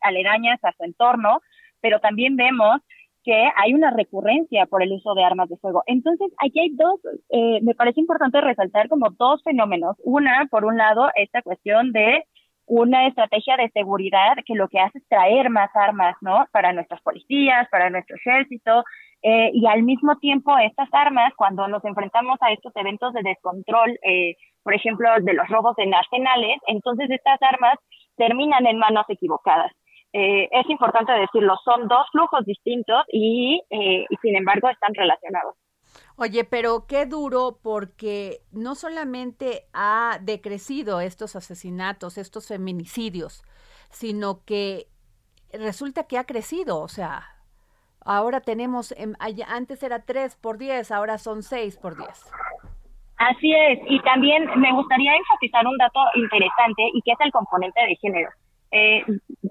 [0.01, 1.39] aledañas a su entorno,
[1.79, 2.81] pero también vemos
[3.23, 5.83] que hay una recurrencia por el uso de armas de fuego.
[5.85, 9.95] Entonces, aquí hay dos, eh, me parece importante resaltar como dos fenómenos.
[10.03, 12.23] Una, por un lado, esta cuestión de
[12.65, 16.45] una estrategia de seguridad que lo que hace es traer más armas, ¿no?
[16.51, 18.83] Para nuestras policías, para nuestro ejército,
[19.21, 23.97] eh, y al mismo tiempo estas armas, cuando nos enfrentamos a estos eventos de descontrol,
[24.03, 27.75] eh, por ejemplo, de los robos en arsenales, entonces estas armas
[28.17, 29.71] terminan en manos equivocadas.
[30.13, 35.55] Eh, es importante decirlo, son dos flujos distintos y, eh, y sin embargo están relacionados.
[36.15, 43.43] Oye, pero qué duro porque no solamente ha decrecido estos asesinatos, estos feminicidios,
[43.89, 44.85] sino que
[45.51, 47.23] resulta que ha crecido, o sea,
[48.05, 49.13] ahora tenemos, em,
[49.47, 52.31] antes era 3 por 10, ahora son 6 por 10.
[53.17, 57.81] Así es, y también me gustaría enfatizar un dato interesante y que es el componente
[57.81, 58.29] de género.
[58.75, 59.03] Eh,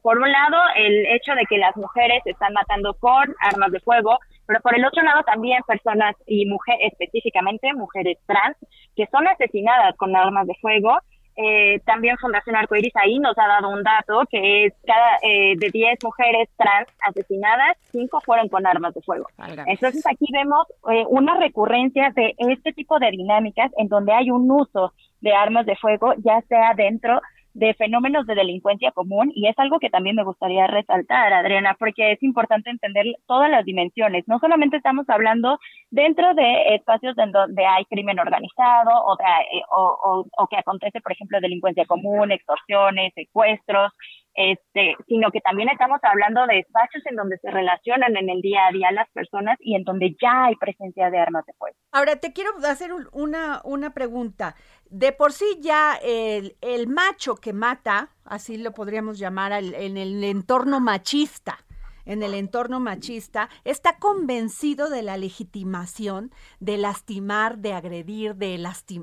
[0.02, 3.78] por un lado, el hecho de que las mujeres se están matando con armas de
[3.78, 8.56] fuego, pero por el otro lado también personas y mujeres, específicamente mujeres trans,
[8.96, 10.98] que son asesinadas con armas de fuego.
[11.36, 15.70] Eh, también Fundación Arcoiris ahí nos ha dado un dato que es cada eh, de
[15.70, 19.26] 10 mujeres trans asesinadas, 5 fueron con armas de fuego.
[19.66, 24.50] Entonces aquí vemos eh, una recurrencia de este tipo de dinámicas en donde hay un
[24.50, 27.20] uso de armas de fuego, ya sea dentro
[27.54, 32.12] de fenómenos de delincuencia común y es algo que también me gustaría resaltar, Adriana, porque
[32.12, 34.26] es importante entender todas las dimensiones.
[34.26, 35.58] No solamente estamos hablando
[35.90, 41.12] dentro de espacios en donde hay crimen organizado o, eh, o, o que acontece, por
[41.12, 43.92] ejemplo, delincuencia común, extorsiones, secuestros,
[44.34, 48.66] este, sino que también estamos hablando de espacios en donde se relacionan en el día
[48.66, 51.76] a día las personas y en donde ya hay presencia de armas de fuego.
[51.92, 54.54] Ahora, te quiero hacer una, una pregunta.
[54.88, 60.80] De por sí ya el, macho que mata, así lo podríamos llamar en el entorno
[60.80, 61.58] machista,
[62.04, 68.58] en el entorno machista está convencido de la legitimación de lastimar, de agredir, de,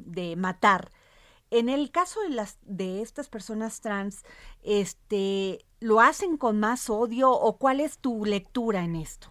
[0.06, 0.90] de matar.
[1.52, 4.24] En el caso de, las, de estas personas trans,
[4.64, 9.30] este, ¿lo hacen con más odio o cuál es tu lectura en esto?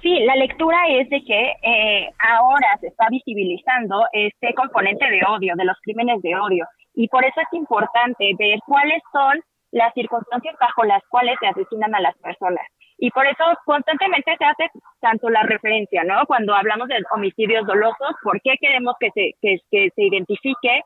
[0.00, 5.54] Sí, la lectura es de que eh, ahora se está visibilizando este componente de odio,
[5.56, 9.40] de los crímenes de odio, y por eso es importante ver cuáles son
[9.72, 12.64] las circunstancias bajo las cuales se asesinan a las personas.
[12.96, 16.26] Y por eso constantemente se hace tanto la referencia, ¿no?
[16.26, 20.82] Cuando hablamos de homicidios dolosos, ¿por qué queremos que se, que, que se identifique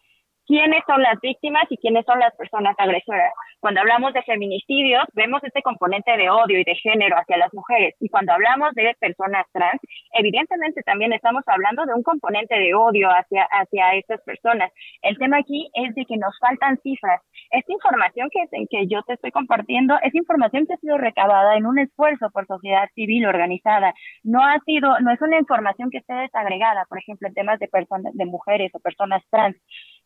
[0.52, 3.32] quiénes son las víctimas y quiénes son las personas agresoras.
[3.58, 7.94] Cuando hablamos de feminicidios, vemos este componente de odio y de género hacia las mujeres.
[8.00, 9.80] Y cuando hablamos de personas trans,
[10.12, 14.70] evidentemente también estamos hablando de un componente de odio hacia, hacia estas personas.
[15.00, 17.22] El tema aquí es de que nos faltan cifras.
[17.50, 21.64] Esta información que, que yo te estoy compartiendo es información que ha sido recabada en
[21.64, 23.94] un esfuerzo por sociedad civil organizada.
[24.22, 27.68] No ha sido, no es una información que esté desagregada, por ejemplo, en temas de
[27.68, 29.56] personas, de mujeres o personas trans.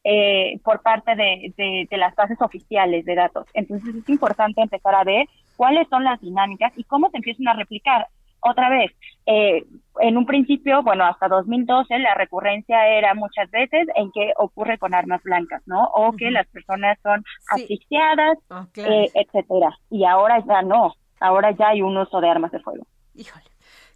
[0.09, 1.53] Eh, por parte de,
[1.91, 3.45] de, las bases oficiales de datos.
[3.55, 5.27] Entonces es importante empezar a ver
[5.57, 8.07] cuáles son las dinámicas y cómo se empiezan a replicar.
[8.39, 8.93] Otra vez,
[9.27, 9.65] eh,
[9.99, 14.95] en un principio, bueno, hasta 2012 la recurrencia era muchas veces en que ocurre con
[14.95, 15.87] armas blancas, ¿no?
[15.87, 19.77] O que las personas son asfixiadas, oh, eh, etcétera.
[19.91, 22.87] Y ahora ya no, ahora ya hay un uso de armas de fuego.
[23.17, 23.47] Híjole.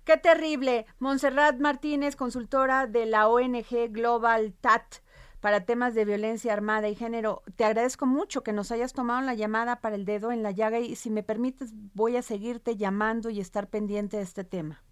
[0.05, 0.87] Qué terrible.
[0.99, 5.09] Montserrat Martínez, consultora de la ONG Global TAT
[5.41, 7.43] para temas de violencia armada y género.
[7.57, 10.79] Te agradezco mucho que nos hayas tomado la llamada para el dedo en la llaga
[10.79, 14.83] y si me permites voy a seguirte llamando y estar pendiente de este tema.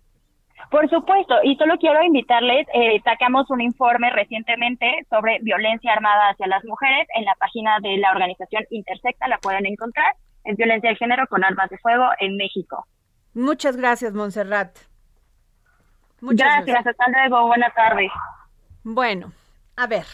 [0.70, 6.46] Por supuesto, y solo quiero invitarles, eh, sacamos un informe recientemente sobre violencia armada hacia
[6.46, 10.96] las mujeres en la página de la organización Intersecta, la pueden encontrar, es violencia de
[10.96, 12.86] género con armas de fuego en México.
[13.34, 14.76] Muchas gracias, Montserrat.
[16.20, 16.96] Muchas gracias, gracias.
[16.98, 18.10] hasta luego, buenas tardes.
[18.82, 19.32] Bueno,
[19.76, 20.04] a ver,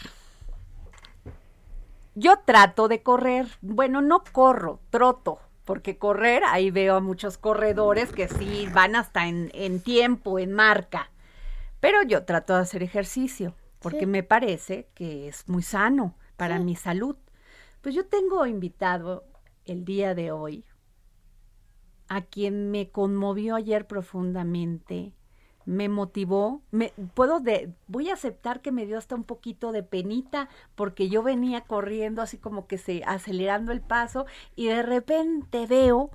[2.15, 8.11] yo trato de correr, bueno, no corro, troto, porque correr, ahí veo a muchos corredores
[8.11, 11.11] que sí van hasta en, en tiempo, en marca,
[11.79, 16.75] pero yo trato de hacer ejercicio, porque me parece que es muy sano para mi
[16.75, 17.15] salud.
[17.81, 19.25] Pues yo tengo invitado
[19.65, 20.65] el día de hoy
[22.07, 25.13] a quien me conmovió ayer profundamente,
[25.65, 29.83] me motivó, me puedo de voy a aceptar que me dio hasta un poquito de
[29.83, 35.65] penita porque yo venía corriendo así como que se acelerando el paso y de repente
[35.65, 36.11] veo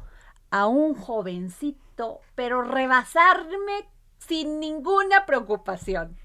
[0.50, 3.88] a un jovencito, pero rebasarme
[4.18, 6.16] sin ninguna preocupación.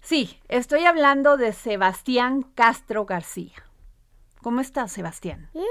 [0.00, 3.64] Sí, estoy hablando de Sebastián Castro García.
[4.42, 5.50] ¿Cómo estás, Sebastián?
[5.52, 5.66] Bien.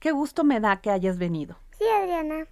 [0.00, 1.56] Qué gusto me da que hayas venido.
[1.78, 2.46] Sí, Adriana.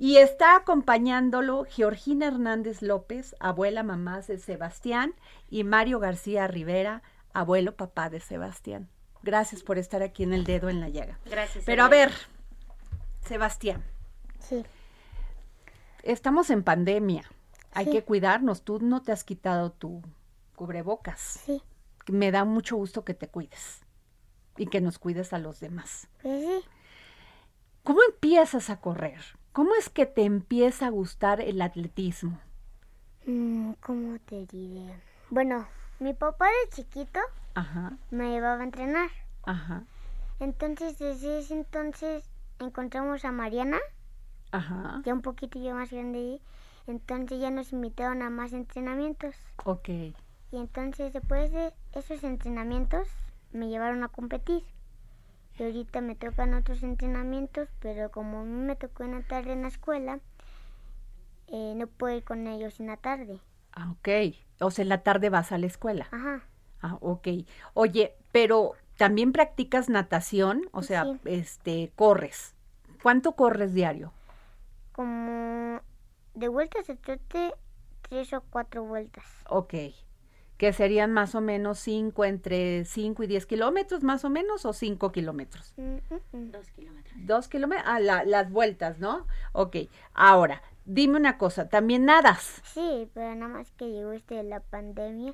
[0.00, 5.14] Y está acompañándolo Georgina Hernández López, abuela mamá de Sebastián,
[5.50, 7.02] y Mario García Rivera,
[7.34, 8.88] abuelo papá de Sebastián.
[9.22, 11.18] Gracias por estar aquí en el dedo en la llaga.
[11.26, 11.64] Gracias.
[11.66, 12.12] Pero a ver,
[13.26, 13.84] Sebastián.
[14.38, 14.64] Sí.
[16.02, 17.30] Estamos en pandemia.
[17.72, 18.62] Hay que cuidarnos.
[18.62, 20.00] Tú no te has quitado tu
[20.56, 21.20] cubrebocas.
[21.44, 21.62] Sí.
[22.10, 23.82] Me da mucho gusto que te cuides
[24.56, 26.08] y que nos cuides a los demás.
[26.22, 26.64] Pues sí.
[27.82, 29.20] ¿Cómo empiezas a correr?
[29.52, 32.38] ¿Cómo es que te empieza a gustar el atletismo?
[33.26, 34.94] Mm, ¿Cómo te diré?
[35.28, 35.66] Bueno,
[35.98, 37.20] mi papá de chiquito
[38.10, 39.10] me llevaba a entrenar.
[39.44, 39.84] Ajá.
[40.38, 42.24] Entonces, desde ese entonces
[42.58, 43.78] encontramos a Mariana,
[44.52, 45.02] Ajá.
[45.04, 46.40] ya un poquito más grande,
[46.86, 49.34] entonces ya nos invitaron a más entrenamientos.
[49.64, 49.88] Ok.
[49.88, 50.14] Y
[50.52, 53.08] entonces después de esos entrenamientos
[53.52, 54.62] me llevaron a competir.
[55.60, 59.52] Y ahorita me tocan otros entrenamientos, pero como a mí me tocó en la tarde
[59.52, 60.18] en la escuela,
[61.48, 63.40] eh, no puedo ir con ellos en la tarde.
[63.72, 64.08] Ah, ok.
[64.60, 66.08] O sea, en la tarde vas a la escuela.
[66.12, 66.40] Ajá.
[66.80, 67.28] Ah, ok.
[67.74, 72.54] Oye, pero también practicas natación, o sea, este, corres.
[73.02, 74.14] ¿Cuánto corres diario?
[74.92, 75.82] Como
[76.36, 77.52] de vueltas se trate
[78.08, 79.26] tres o cuatro vueltas.
[79.46, 79.74] Ok
[80.60, 84.74] que serían más o menos 5, entre 5 y 10 kilómetros, más o menos, o
[84.74, 85.72] 5 kilómetros.
[86.32, 87.16] Dos kilómetros.
[87.16, 89.26] Dos kilómetros, ah, las vueltas, ¿no?
[89.52, 89.76] Ok,
[90.12, 92.60] ahora, dime una cosa, ¿también nadas?
[92.62, 95.32] Sí, pero nada más que llegó este la pandemia,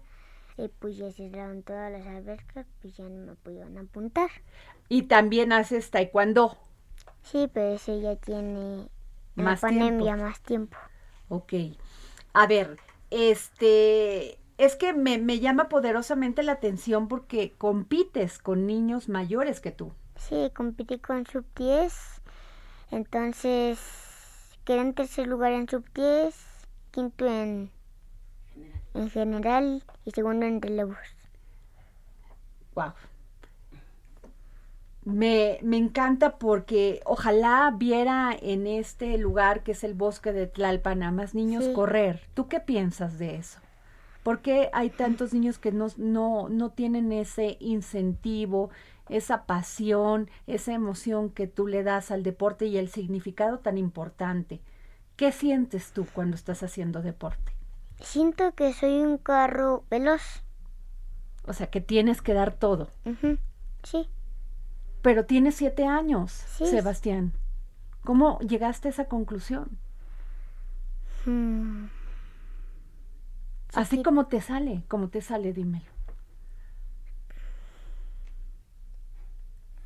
[0.58, 4.30] y pues ya cerraron todas las albercas, pues ya no me pudieron apuntar.
[4.88, 6.56] ¿Y también haces taekwondo?
[7.22, 8.88] Sí, pero ese ya tiene
[9.34, 10.76] más la pandemia más tiempo.
[11.28, 11.52] Ok,
[12.32, 12.78] a ver,
[13.10, 19.70] este es que me, me, llama poderosamente la atención porque compites con niños mayores que
[19.70, 19.92] tú.
[20.16, 22.22] Sí, competí con sub 10,
[22.90, 23.78] Entonces,
[24.64, 26.34] quedé en tercer lugar en sub 10,
[26.90, 27.70] quinto en,
[28.94, 30.96] en general y segundo en relevos.
[32.74, 32.92] Wow.
[35.04, 41.02] Me, me encanta porque ojalá viera en este lugar que es el bosque de Tlalpan
[41.02, 41.72] a más niños Sí.
[41.74, 42.22] correr.
[42.34, 43.60] ¿Tú qué piensas de eso?
[44.26, 48.70] ¿Por qué hay tantos niños que no, no, no tienen ese incentivo,
[49.08, 54.60] esa pasión, esa emoción que tú le das al deporte y el significado tan importante?
[55.14, 57.52] ¿Qué sientes tú cuando estás haciendo deporte?
[58.00, 60.42] Siento que soy un carro veloz.
[61.46, 62.88] O sea, que tienes que dar todo.
[63.84, 64.08] Sí.
[65.02, 66.66] Pero tienes siete años, Sí.
[66.66, 67.32] Sebastián.
[68.02, 69.78] ¿Cómo llegaste a esa conclusión?
[71.26, 71.84] Mm,
[73.76, 74.02] Así sí.
[74.02, 75.84] como te sale, como te sale, dímelo.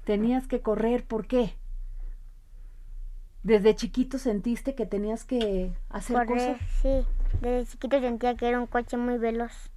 [0.05, 1.57] Tenías que correr, ¿por qué?
[3.43, 6.61] Desde chiquito sentiste que tenías que hacer correr, cosas.
[6.83, 7.07] sí.
[7.41, 9.71] Desde chiquito sentía que era un coche muy veloz.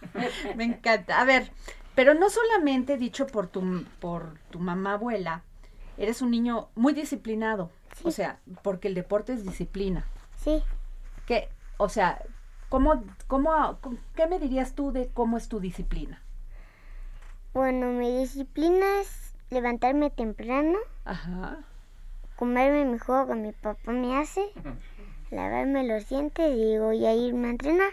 [0.56, 1.20] Me encanta.
[1.20, 1.52] A ver,
[1.94, 5.42] pero no solamente dicho por tu, por tu mamá abuela,
[5.98, 7.70] eres un niño muy disciplinado.
[8.02, 10.06] O sea, porque el deporte es disciplina.
[10.36, 10.62] Sí.
[11.26, 12.22] Que, o sea,
[12.68, 13.78] ¿cómo, cómo,
[14.14, 16.22] ¿qué me dirías tú de cómo es tu disciplina?
[17.54, 21.60] Bueno, mi disciplina es levantarme temprano, Ajá.
[22.36, 24.42] comerme mi juego que mi papá me hace,
[25.30, 27.92] lavarme los dientes y luego ya irme a entrenar.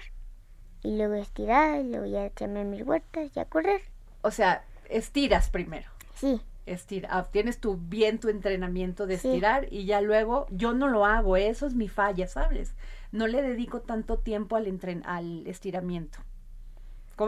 [0.86, 3.82] Y luego estirar, y luego ya echarme mis vueltas y a correr.
[4.22, 5.90] O sea, estiras primero.
[6.16, 6.42] Sí.
[6.66, 9.28] Estira, ah, tienes tu bien tu entrenamiento de Sí.
[9.28, 12.74] estirar y ya luego yo no lo hago, eso es mi falla, ¿sabes?
[13.12, 16.20] No le dedico tanto tiempo al entren al estiramiento.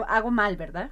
[0.08, 0.90] Hago mal, ¿verdad?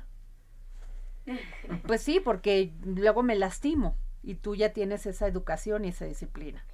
[1.86, 6.64] Pues sí, porque luego me lastimo y tú ya tienes esa educación y esa disciplina.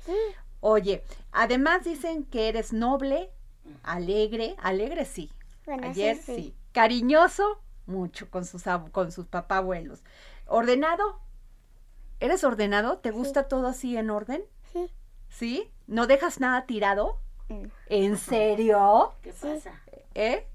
[0.61, 3.31] Oye, además dicen que eres noble,
[3.83, 5.31] alegre, alegre sí.
[5.67, 6.35] Bueno, Ayer sí.
[6.35, 6.55] sí.
[6.73, 10.03] Cariñoso, mucho con sus con sus papá abuelos.
[10.47, 11.21] Ordenado.
[12.21, 12.99] ¿Eres ordenado?
[12.99, 14.43] ¿Te gusta todo así en orden?
[14.73, 14.91] Sí.
[15.31, 15.71] ¿Sí?
[15.87, 17.19] ¿No dejas nada tirado?
[17.49, 17.67] Mm.
[17.89, 19.15] ¿En serio?
[19.23, 19.73] ¿Qué pasa?
[20.15, 20.47] ¿Eh?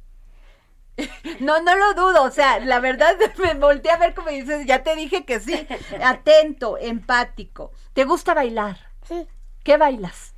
[1.42, 4.82] No, no lo dudo, o sea, la verdad me volteé a ver como dices, ya
[4.82, 5.68] te dije que sí,
[6.02, 7.74] atento, empático.
[7.92, 8.78] ¿Te gusta bailar?
[9.06, 9.28] Sí.
[9.66, 10.34] ¿Qué bailas?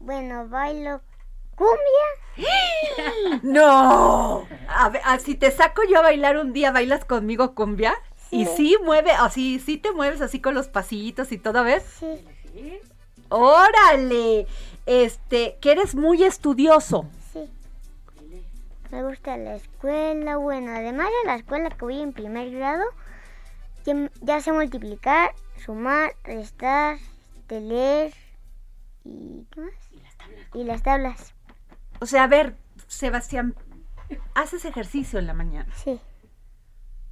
[0.00, 1.02] Bueno, bailo
[1.54, 2.50] cumbia.
[3.42, 4.46] No.
[4.68, 7.94] A ver, ah, si te saco yo a bailar un día, ¿bailas conmigo cumbia?
[8.30, 11.82] Y sí mueve, así, sí te mueves así con los pasillitos y todo, a ver.
[11.82, 12.24] Sí.
[13.28, 14.46] Órale.
[14.86, 17.06] Este, que eres muy estudioso.
[17.32, 17.48] Sí.
[18.90, 20.36] Me gusta la escuela.
[20.36, 22.84] Bueno, además de la escuela que voy en primer grado,
[23.84, 26.98] ya, ya sé multiplicar, sumar, restar,
[27.48, 28.14] de leer
[29.04, 29.74] y ¿qué más?
[30.54, 31.34] Y las tablas.
[32.00, 32.56] O sea, a ver,
[32.86, 33.54] Sebastián,
[34.34, 36.00] haces ejercicio en la mañana Sí,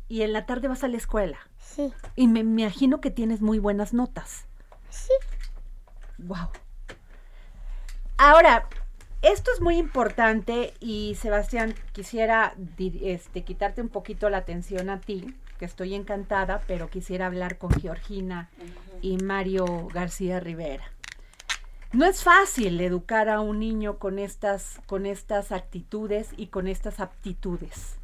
[0.09, 1.39] y en la tarde vas a la escuela.
[1.59, 4.47] sí, Y me imagino que tienes muy buenas notas.
[4.91, 5.13] sí.
[6.19, 6.49] Wow.
[8.17, 8.67] Ahora,
[9.23, 12.55] esto es muy importante y Sebastián, quisiera
[13.01, 17.71] este, quitarte un poquito la atención a ti, que estoy encantada, pero quisiera hablar con
[17.71, 18.49] Georgina
[19.01, 20.85] y Mario García Rivera.
[21.93, 27.01] No es fácil educar a un niño con estas, con estas actitudes y con estas
[27.01, 27.97] aptitudes.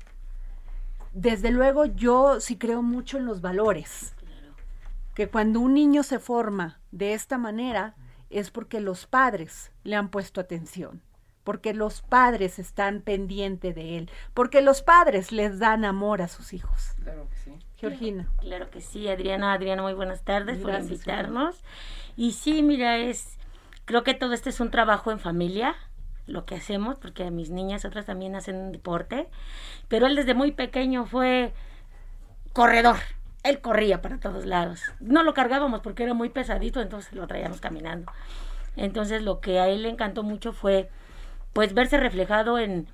[1.14, 4.14] Desde luego yo sí creo mucho en los valores
[5.14, 7.94] que cuando un niño se forma de esta manera
[8.30, 11.02] es porque los padres le han puesto atención,
[11.44, 16.52] porque los padres están pendientes de él, porque los padres les dan amor a sus
[16.52, 16.94] hijos.
[17.00, 17.52] Claro que sí.
[17.76, 18.28] Georgina.
[18.40, 19.52] Claro que sí, Adriana.
[19.52, 21.62] Adriana, muy buenas tardes por Gracias, invitarnos.
[22.16, 23.38] Y sí, mira, es,
[23.84, 25.76] creo que todo este es un trabajo en familia,
[26.26, 29.28] lo que hacemos, porque mis niñas, otras también hacen deporte,
[29.88, 31.52] pero él desde muy pequeño fue
[32.52, 32.96] corredor.
[33.42, 34.80] Él corría para todos lados.
[35.00, 38.10] No lo cargábamos porque era muy pesadito, entonces lo traíamos caminando.
[38.76, 40.88] Entonces lo que a él le encantó mucho fue
[41.52, 42.88] pues verse reflejado en,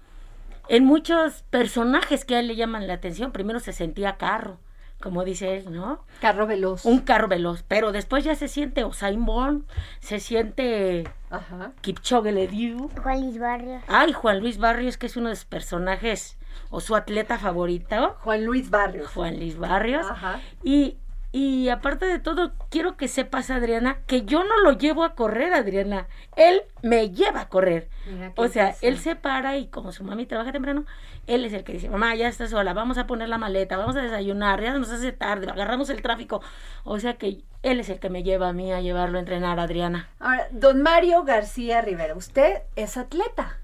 [0.68, 3.33] en muchos personajes que a él le llaman la atención.
[3.33, 4.59] Primero se sentía carro,
[5.01, 6.05] como dice él, ¿no?
[6.20, 6.84] Carro veloz.
[6.84, 9.68] Un carro veloz, pero después ya se siente Usain Bolt,
[10.01, 11.72] se siente Ajá.
[11.80, 12.90] Kipchoge Lediu.
[13.03, 13.82] Juan Luis Barrios.
[13.88, 16.36] Ay, Juan Luis Barrios, que es uno de sus personajes
[16.70, 18.16] o su atleta favorito.
[18.20, 19.09] Juan Luis Barrios.
[19.09, 20.07] Juan Luis Barrios.
[20.09, 20.40] Ajá.
[20.62, 20.98] Y
[21.33, 25.53] Y aparte de todo, quiero que sepas, Adriana, que yo no lo llevo a correr,
[25.53, 26.09] Adriana.
[26.35, 27.89] Él me lleva a correr.
[28.37, 30.85] O sea, él se para y como su mami trabaja temprano,
[31.28, 33.95] él es el que dice, mamá, ya está sola, vamos a poner la maleta, vamos
[33.95, 36.43] a desayunar, ya nos hace tarde, agarramos el tráfico.
[36.83, 39.61] O sea que él es el que me lleva a mí a llevarlo a entrenar,
[39.61, 40.09] Adriana.
[40.18, 43.59] Ahora, don Mario García Rivera, usted es atleta.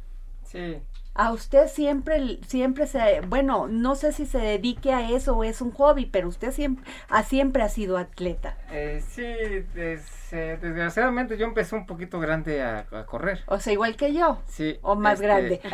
[0.45, 0.79] Sí.
[1.17, 5.61] A usted siempre, siempre se, bueno, no sé si se dedique a eso o es
[5.61, 8.57] un hobby, pero usted siempre, a, siempre ha sido atleta.
[8.69, 13.45] Eh, sí, des- eh, desgraciadamente yo empecé un poquito grande a, a correr.
[13.47, 14.43] O sea, igual que yo.
[14.47, 14.79] Sí.
[14.83, 15.61] O más este, grande.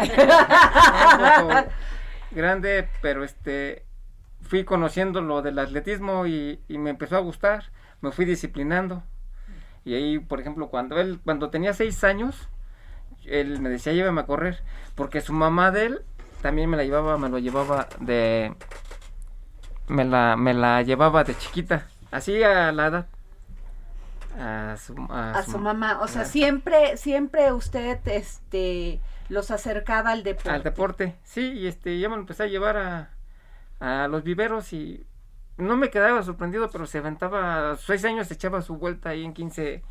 [1.03, 1.67] un poco
[2.31, 3.87] grande, pero este
[4.43, 7.73] fui conociendo lo del atletismo y, y me empezó a gustar.
[8.01, 9.05] Me fui disciplinando.
[9.85, 12.49] Y ahí, por ejemplo, cuando él, cuando tenía seis años,
[13.27, 14.63] él me decía, llévame a correr.
[14.95, 16.03] Porque su mamá de él
[16.43, 18.55] también me la llevaba, me lo llevaba de...
[19.89, 21.87] Me la, me la llevaba de chiquita.
[22.11, 23.07] Así a la edad.
[24.39, 26.01] A su, a a su- su mamá.
[26.01, 30.51] O sea, siempre, siempre usted, este, los acercaba al deporte.
[30.51, 33.11] Al deporte, sí, y este, ya me lo empecé a llevar a,
[33.81, 35.05] a los viveros y
[35.59, 39.35] no me quedaba sorprendido, pero se aventaba, seis años se echaba su vuelta ahí en
[39.35, 39.83] 15,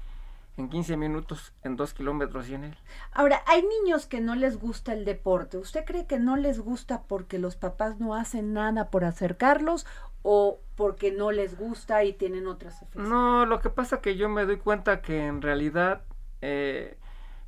[0.57, 2.77] en 15 minutos, en dos kilómetros y en él.
[3.13, 5.57] Ahora, hay niños que no les gusta el deporte.
[5.57, 9.85] ¿Usted cree que no les gusta porque los papás no hacen nada por acercarlos
[10.23, 13.09] o porque no les gusta y tienen otras aficiones?
[13.09, 16.01] No, lo que pasa que yo me doy cuenta que en realidad
[16.41, 16.97] eh,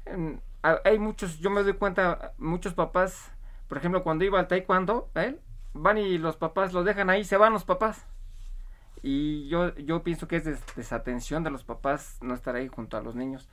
[0.06, 3.32] en- hay muchos, yo me doy cuenta, muchos papás,
[3.68, 5.38] por ejemplo, cuando iba al taekwondo, ¿eh?
[5.74, 8.06] van y los papás los dejan ahí, se van los papás.
[9.06, 12.95] Y yo, yo pienso que es des- desatención de los papás no estar ahí junto
[12.97, 13.49] a los niños.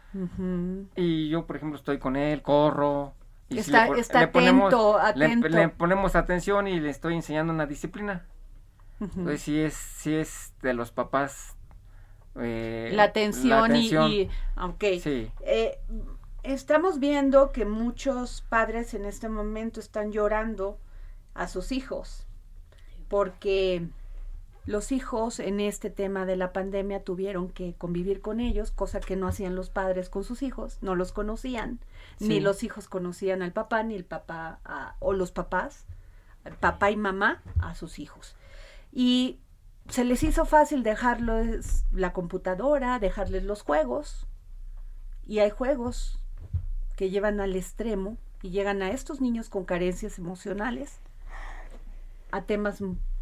[0.96, 3.14] Y yo, por ejemplo, estoy con él, corro.
[3.48, 5.48] Y Está- le está le ponemos, atento, le- atento.
[5.48, 8.24] Le, ponemos atención y le estoy enseñando una disciplina.
[9.00, 9.10] Ujú.
[9.18, 11.56] Entonces sí es, sí es de los papás.
[12.36, 14.08] eh, la atención, la atención.
[14.08, 14.84] y, y ok.
[15.02, 15.32] Sí.
[15.40, 15.80] Eh,
[16.44, 20.78] estamos viendo que muchos padres en este momento están llorando
[21.34, 22.24] a sus hijos
[23.08, 23.88] porque
[24.66, 29.16] los hijos en este tema de la pandemia tuvieron que convivir con ellos, cosa que
[29.16, 31.80] no hacían los padres con sus hijos, no los conocían,
[32.18, 35.86] ni los hijos conocían al papá, ni el papá a- o los papás,
[36.60, 38.36] papá y mamá a sus hijos.
[38.92, 39.40] Y
[39.88, 44.26] se les hizo fácil dejarles la computadora, dejarles los juegos,
[45.26, 46.20] y hay juegos
[46.96, 50.98] que llevan al extremo y llegan a estos niños con carencias emocionales
[52.30, 52.80] a temas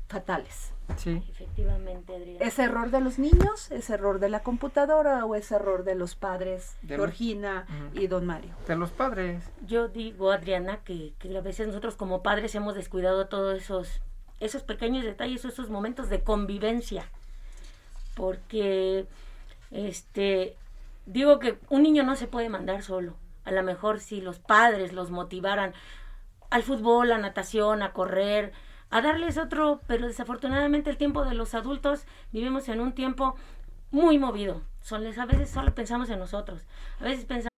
[0.09, 0.73] fatales.
[0.97, 1.23] Sí.
[1.29, 2.45] Efectivamente, Adriana.
[2.45, 3.71] ¿Es error de los niños?
[3.71, 8.25] ¿Es error de la computadora o es error de los padres, De Georgina y don
[8.25, 8.55] Mario?
[8.67, 9.45] De los padres.
[9.67, 14.01] Yo digo, Adriana, que, que a veces nosotros como padres hemos descuidado todos esos,
[14.41, 17.05] esos pequeños detalles, esos momentos de convivencia.
[18.15, 19.07] Porque,
[19.71, 20.57] este,
[21.05, 23.15] digo que un niño no se puede mandar solo.
[23.45, 25.75] A lo mejor si los padres los motivaran
[26.51, 28.53] al fútbol, a natación, a correr,
[28.91, 33.37] a darles otro, pero desafortunadamente el tiempo de los adultos vivimos en un tiempo
[33.91, 34.63] muy movido.
[34.91, 36.63] A veces solo pensamos en nosotros.
[37.01, 37.49] A veces pensamos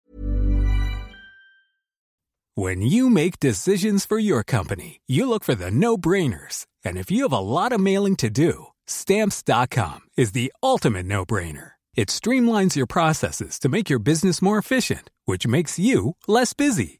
[2.56, 6.66] When you make decisions for your company, you look for the no brainers.
[6.84, 11.24] And if you have a lot of mailing to do, stamps.com is the ultimate no
[11.24, 11.72] brainer.
[11.94, 16.99] It streamlines your processes to make your business more efficient, which makes you less busy.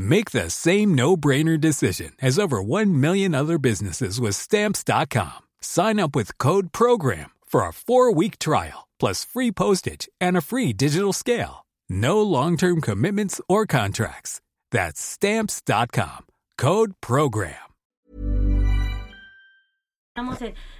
[0.00, 5.48] Make the same no-brainer decision as over 1 million other businesses with stamps.com.
[5.60, 10.72] Sign up with code program for a 4-week trial plus free postage and a free
[10.72, 11.66] digital scale.
[11.90, 14.40] No long-term commitments or contracts.
[14.70, 16.26] That's stamps.com.
[16.56, 17.56] Code program.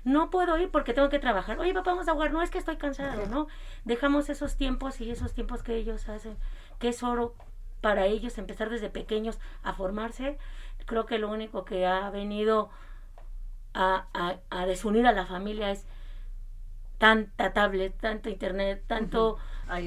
[0.05, 1.59] No puedo ir porque tengo que trabajar.
[1.59, 2.33] Oye, papá, vamos a jugar.
[2.33, 3.49] No, es que estoy cansado, ¿no?
[3.85, 6.37] Dejamos esos tiempos y esos tiempos que ellos hacen,
[6.79, 7.35] que es oro
[7.81, 10.39] para ellos empezar desde pequeños a formarse.
[10.87, 12.71] Creo que lo único que ha venido
[13.75, 15.87] a, a- a desunir a la familia es
[16.99, 19.39] tanta tablet, tanto internet, tanto...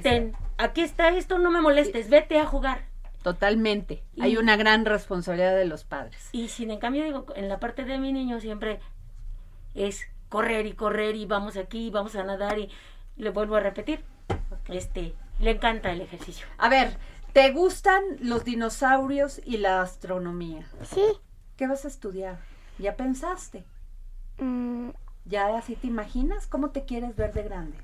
[0.01, 2.85] Ten, aquí está esto, no me molestes, vete a jugar.
[3.21, 4.01] Totalmente.
[4.19, 6.29] Hay una gran responsabilidad de los padres.
[6.31, 8.79] Y sin en cambio, digo, en la parte de mi niño siempre
[9.75, 12.69] es correr y correr y vamos aquí y vamos a nadar y
[13.17, 14.03] le vuelvo a repetir.
[14.69, 16.47] Este, Le encanta el ejercicio.
[16.57, 16.97] A ver,
[17.33, 20.67] ¿te gustan los dinosaurios y la astronomía?
[20.83, 21.03] Sí.
[21.57, 22.39] ¿Qué vas a estudiar?
[22.79, 23.63] ¿Ya pensaste?
[24.39, 24.89] Mm,
[25.25, 26.47] ¿Ya así te imaginas?
[26.47, 27.77] ¿Cómo te quieres ver de grande?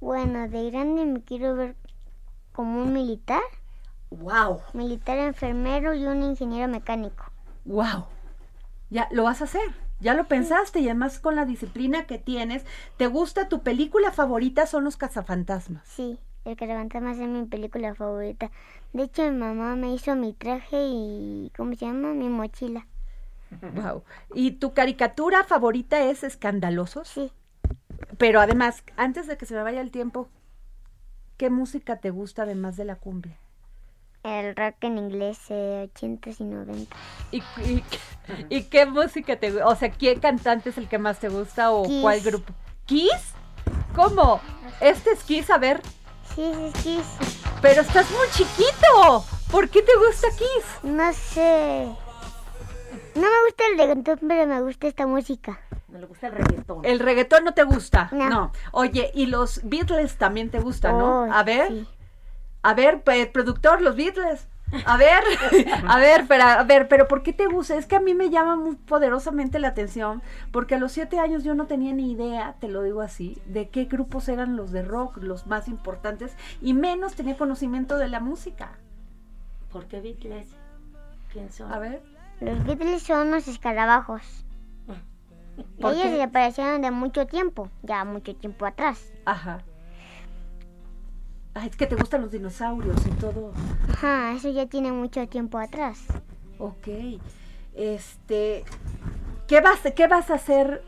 [0.00, 1.74] bueno, de grande me quiero ver
[2.52, 3.42] como un militar.
[4.10, 4.60] ¡Wow!
[4.72, 7.24] Militar enfermero y un ingeniero mecánico.
[7.64, 8.04] ¡Wow!
[8.90, 9.74] Ya lo vas a hacer.
[9.98, 12.64] Ya lo pensaste y además con la disciplina que tienes,
[12.98, 15.88] ¿te gusta tu película favorita son los cazafantasmas?
[15.88, 18.52] Sí, El Caravantamas es mi película favorita.
[18.92, 22.12] De hecho, mi mamá me hizo mi traje y, ¿cómo se llama?
[22.14, 22.86] Mi mochila.
[23.74, 24.04] Wow.
[24.34, 27.08] ¿Y tu caricatura favorita es Escandalosos?
[27.08, 27.32] Sí.
[28.18, 30.28] Pero además, antes de que se me vaya el tiempo,
[31.36, 33.36] ¿qué música te gusta además de la cumbia?
[34.22, 36.96] El rock en inglés, eh, 80s y 90.
[37.32, 37.84] ¿Y, y,
[38.48, 39.66] y qué música te gusta?
[39.66, 42.02] O sea, ¿qué cantante es el que más te gusta o Kiss.
[42.02, 42.52] cuál grupo?
[42.84, 43.34] ¿Kiss?
[43.94, 44.40] ¿Cómo?
[44.80, 45.50] ¿Este es Kiss?
[45.50, 45.80] A ver.
[46.34, 47.06] Sí, sí, es Kiss.
[47.62, 49.24] Pero estás muy chiquito.
[49.50, 50.64] ¿Por qué te gusta Kiss?
[50.82, 51.86] No sé.
[53.14, 55.60] No me gusta el reggaetón, pero me gusta esta música.
[55.88, 56.84] No le gusta el reggaetón.
[56.84, 58.10] ¿El reggaetón no te gusta?
[58.12, 58.52] No.
[58.72, 61.32] Oye, y los Beatles también te gustan, ¿no?
[61.32, 61.68] A ver.
[61.68, 61.88] sí.
[62.62, 63.02] A ver,
[63.32, 64.48] productor, los Beatles.
[64.84, 65.22] A ver,
[65.88, 67.76] a ver, pero, a ver, pero ¿por qué te gusta?
[67.76, 71.44] Es que a mí me llama muy poderosamente la atención, porque a los siete años
[71.44, 74.82] yo no tenía ni idea, te lo digo así, de qué grupos eran los de
[74.82, 78.78] rock, los más importantes, y menos tenía conocimiento de la música.
[79.70, 80.48] ¿Por qué Beatles?
[81.32, 81.72] ¿Quién son?
[81.72, 82.02] A ver.
[82.40, 84.44] Los Beatles son los escarabajos.
[85.80, 86.10] ¿Por Ellos qué?
[86.10, 89.12] desaparecieron de mucho tiempo, ya mucho tiempo atrás.
[89.24, 89.62] Ajá.
[91.58, 93.52] Ay, es que te gustan los dinosaurios y todo.
[93.90, 96.04] Ajá, eso ya tiene mucho tiempo atrás.
[96.58, 96.86] Ok.
[97.74, 98.62] Este,
[99.48, 100.82] ¿qué vas, qué vas a hacer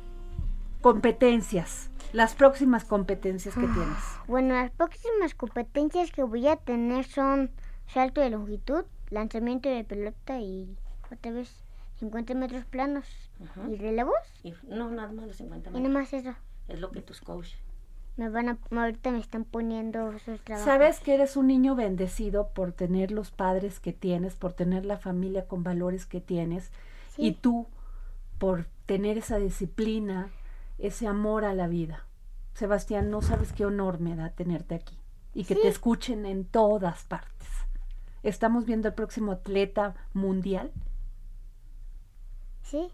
[0.82, 1.90] competencias?
[2.12, 3.98] Las próximas competencias que tienes.
[4.26, 7.50] Bueno, las próximas competencias que voy a tener son
[7.86, 10.74] salto de longitud, lanzamiento de pelota y
[11.12, 11.64] otra vez
[11.98, 13.06] 50 metros planos.
[13.42, 13.68] Ajá.
[13.70, 14.16] ¿Y relevos?
[14.42, 15.90] Y- no, nada más los 50 Y metros.
[15.92, 16.34] nomás eso.
[16.68, 17.48] Es lo que tus coach.
[18.18, 20.66] Me van a, ahorita me están poniendo esos trabajos.
[20.66, 24.98] Sabes que eres un niño bendecido por tener los padres que tienes, por tener la
[24.98, 26.72] familia con valores que tienes
[27.16, 27.68] y tú
[28.38, 30.30] por tener esa disciplina,
[30.78, 32.06] ese amor a la vida.
[32.54, 34.98] Sebastián, no sabes qué honor me da tenerte aquí
[35.32, 37.48] y que te escuchen en todas partes.
[38.24, 40.72] Estamos viendo el próximo atleta mundial,
[42.68, 42.90] Sí.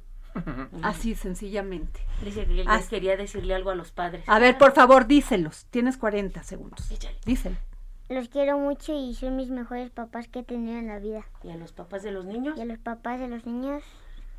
[0.83, 2.01] Así sencillamente.
[2.23, 4.25] Dice que quería decirle algo a los padres.
[4.29, 5.67] A ver, por favor, díselos.
[5.71, 6.91] Tienes 40 segundos.
[6.91, 7.17] Échale.
[7.25, 7.57] Díselo.
[8.09, 11.25] Los quiero mucho y son mis mejores papás que he tenido en la vida.
[11.43, 12.59] ¿Y a los papás de los niños?
[12.59, 13.83] Y a los papás de los niños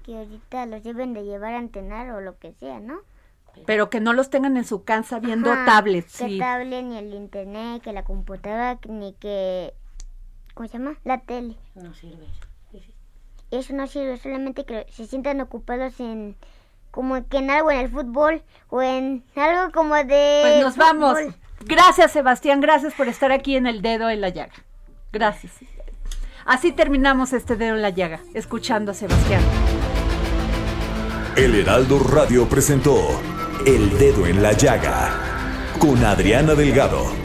[0.03, 2.99] que ahorita los deben de llevar a entrenar o lo que sea, ¿no?
[3.65, 6.17] Pero que no los tengan en su casa viendo Ajá, tablets.
[6.17, 6.39] Que sí.
[6.39, 9.73] tablet, ni el internet, que la computadora, ni que...
[10.53, 10.97] ¿Cómo se llama?
[11.03, 11.57] La tele.
[11.73, 12.27] No sirve.
[13.51, 16.35] Eso no sirve, solamente que se sientan ocupados en...
[16.91, 20.39] Como que en algo en el fútbol o en algo como de...
[20.41, 21.17] Pues nos vamos.
[21.65, 22.61] Gracias, Sebastián.
[22.61, 24.53] Gracias por estar aquí en el dedo en la llaga.
[25.11, 25.53] Gracias.
[26.45, 29.41] Así terminamos este dedo en la llaga, escuchando a Sebastián.
[31.35, 32.95] El Heraldo Radio presentó
[33.65, 35.11] El Dedo en la Llaga
[35.79, 37.24] con Adriana Delgado.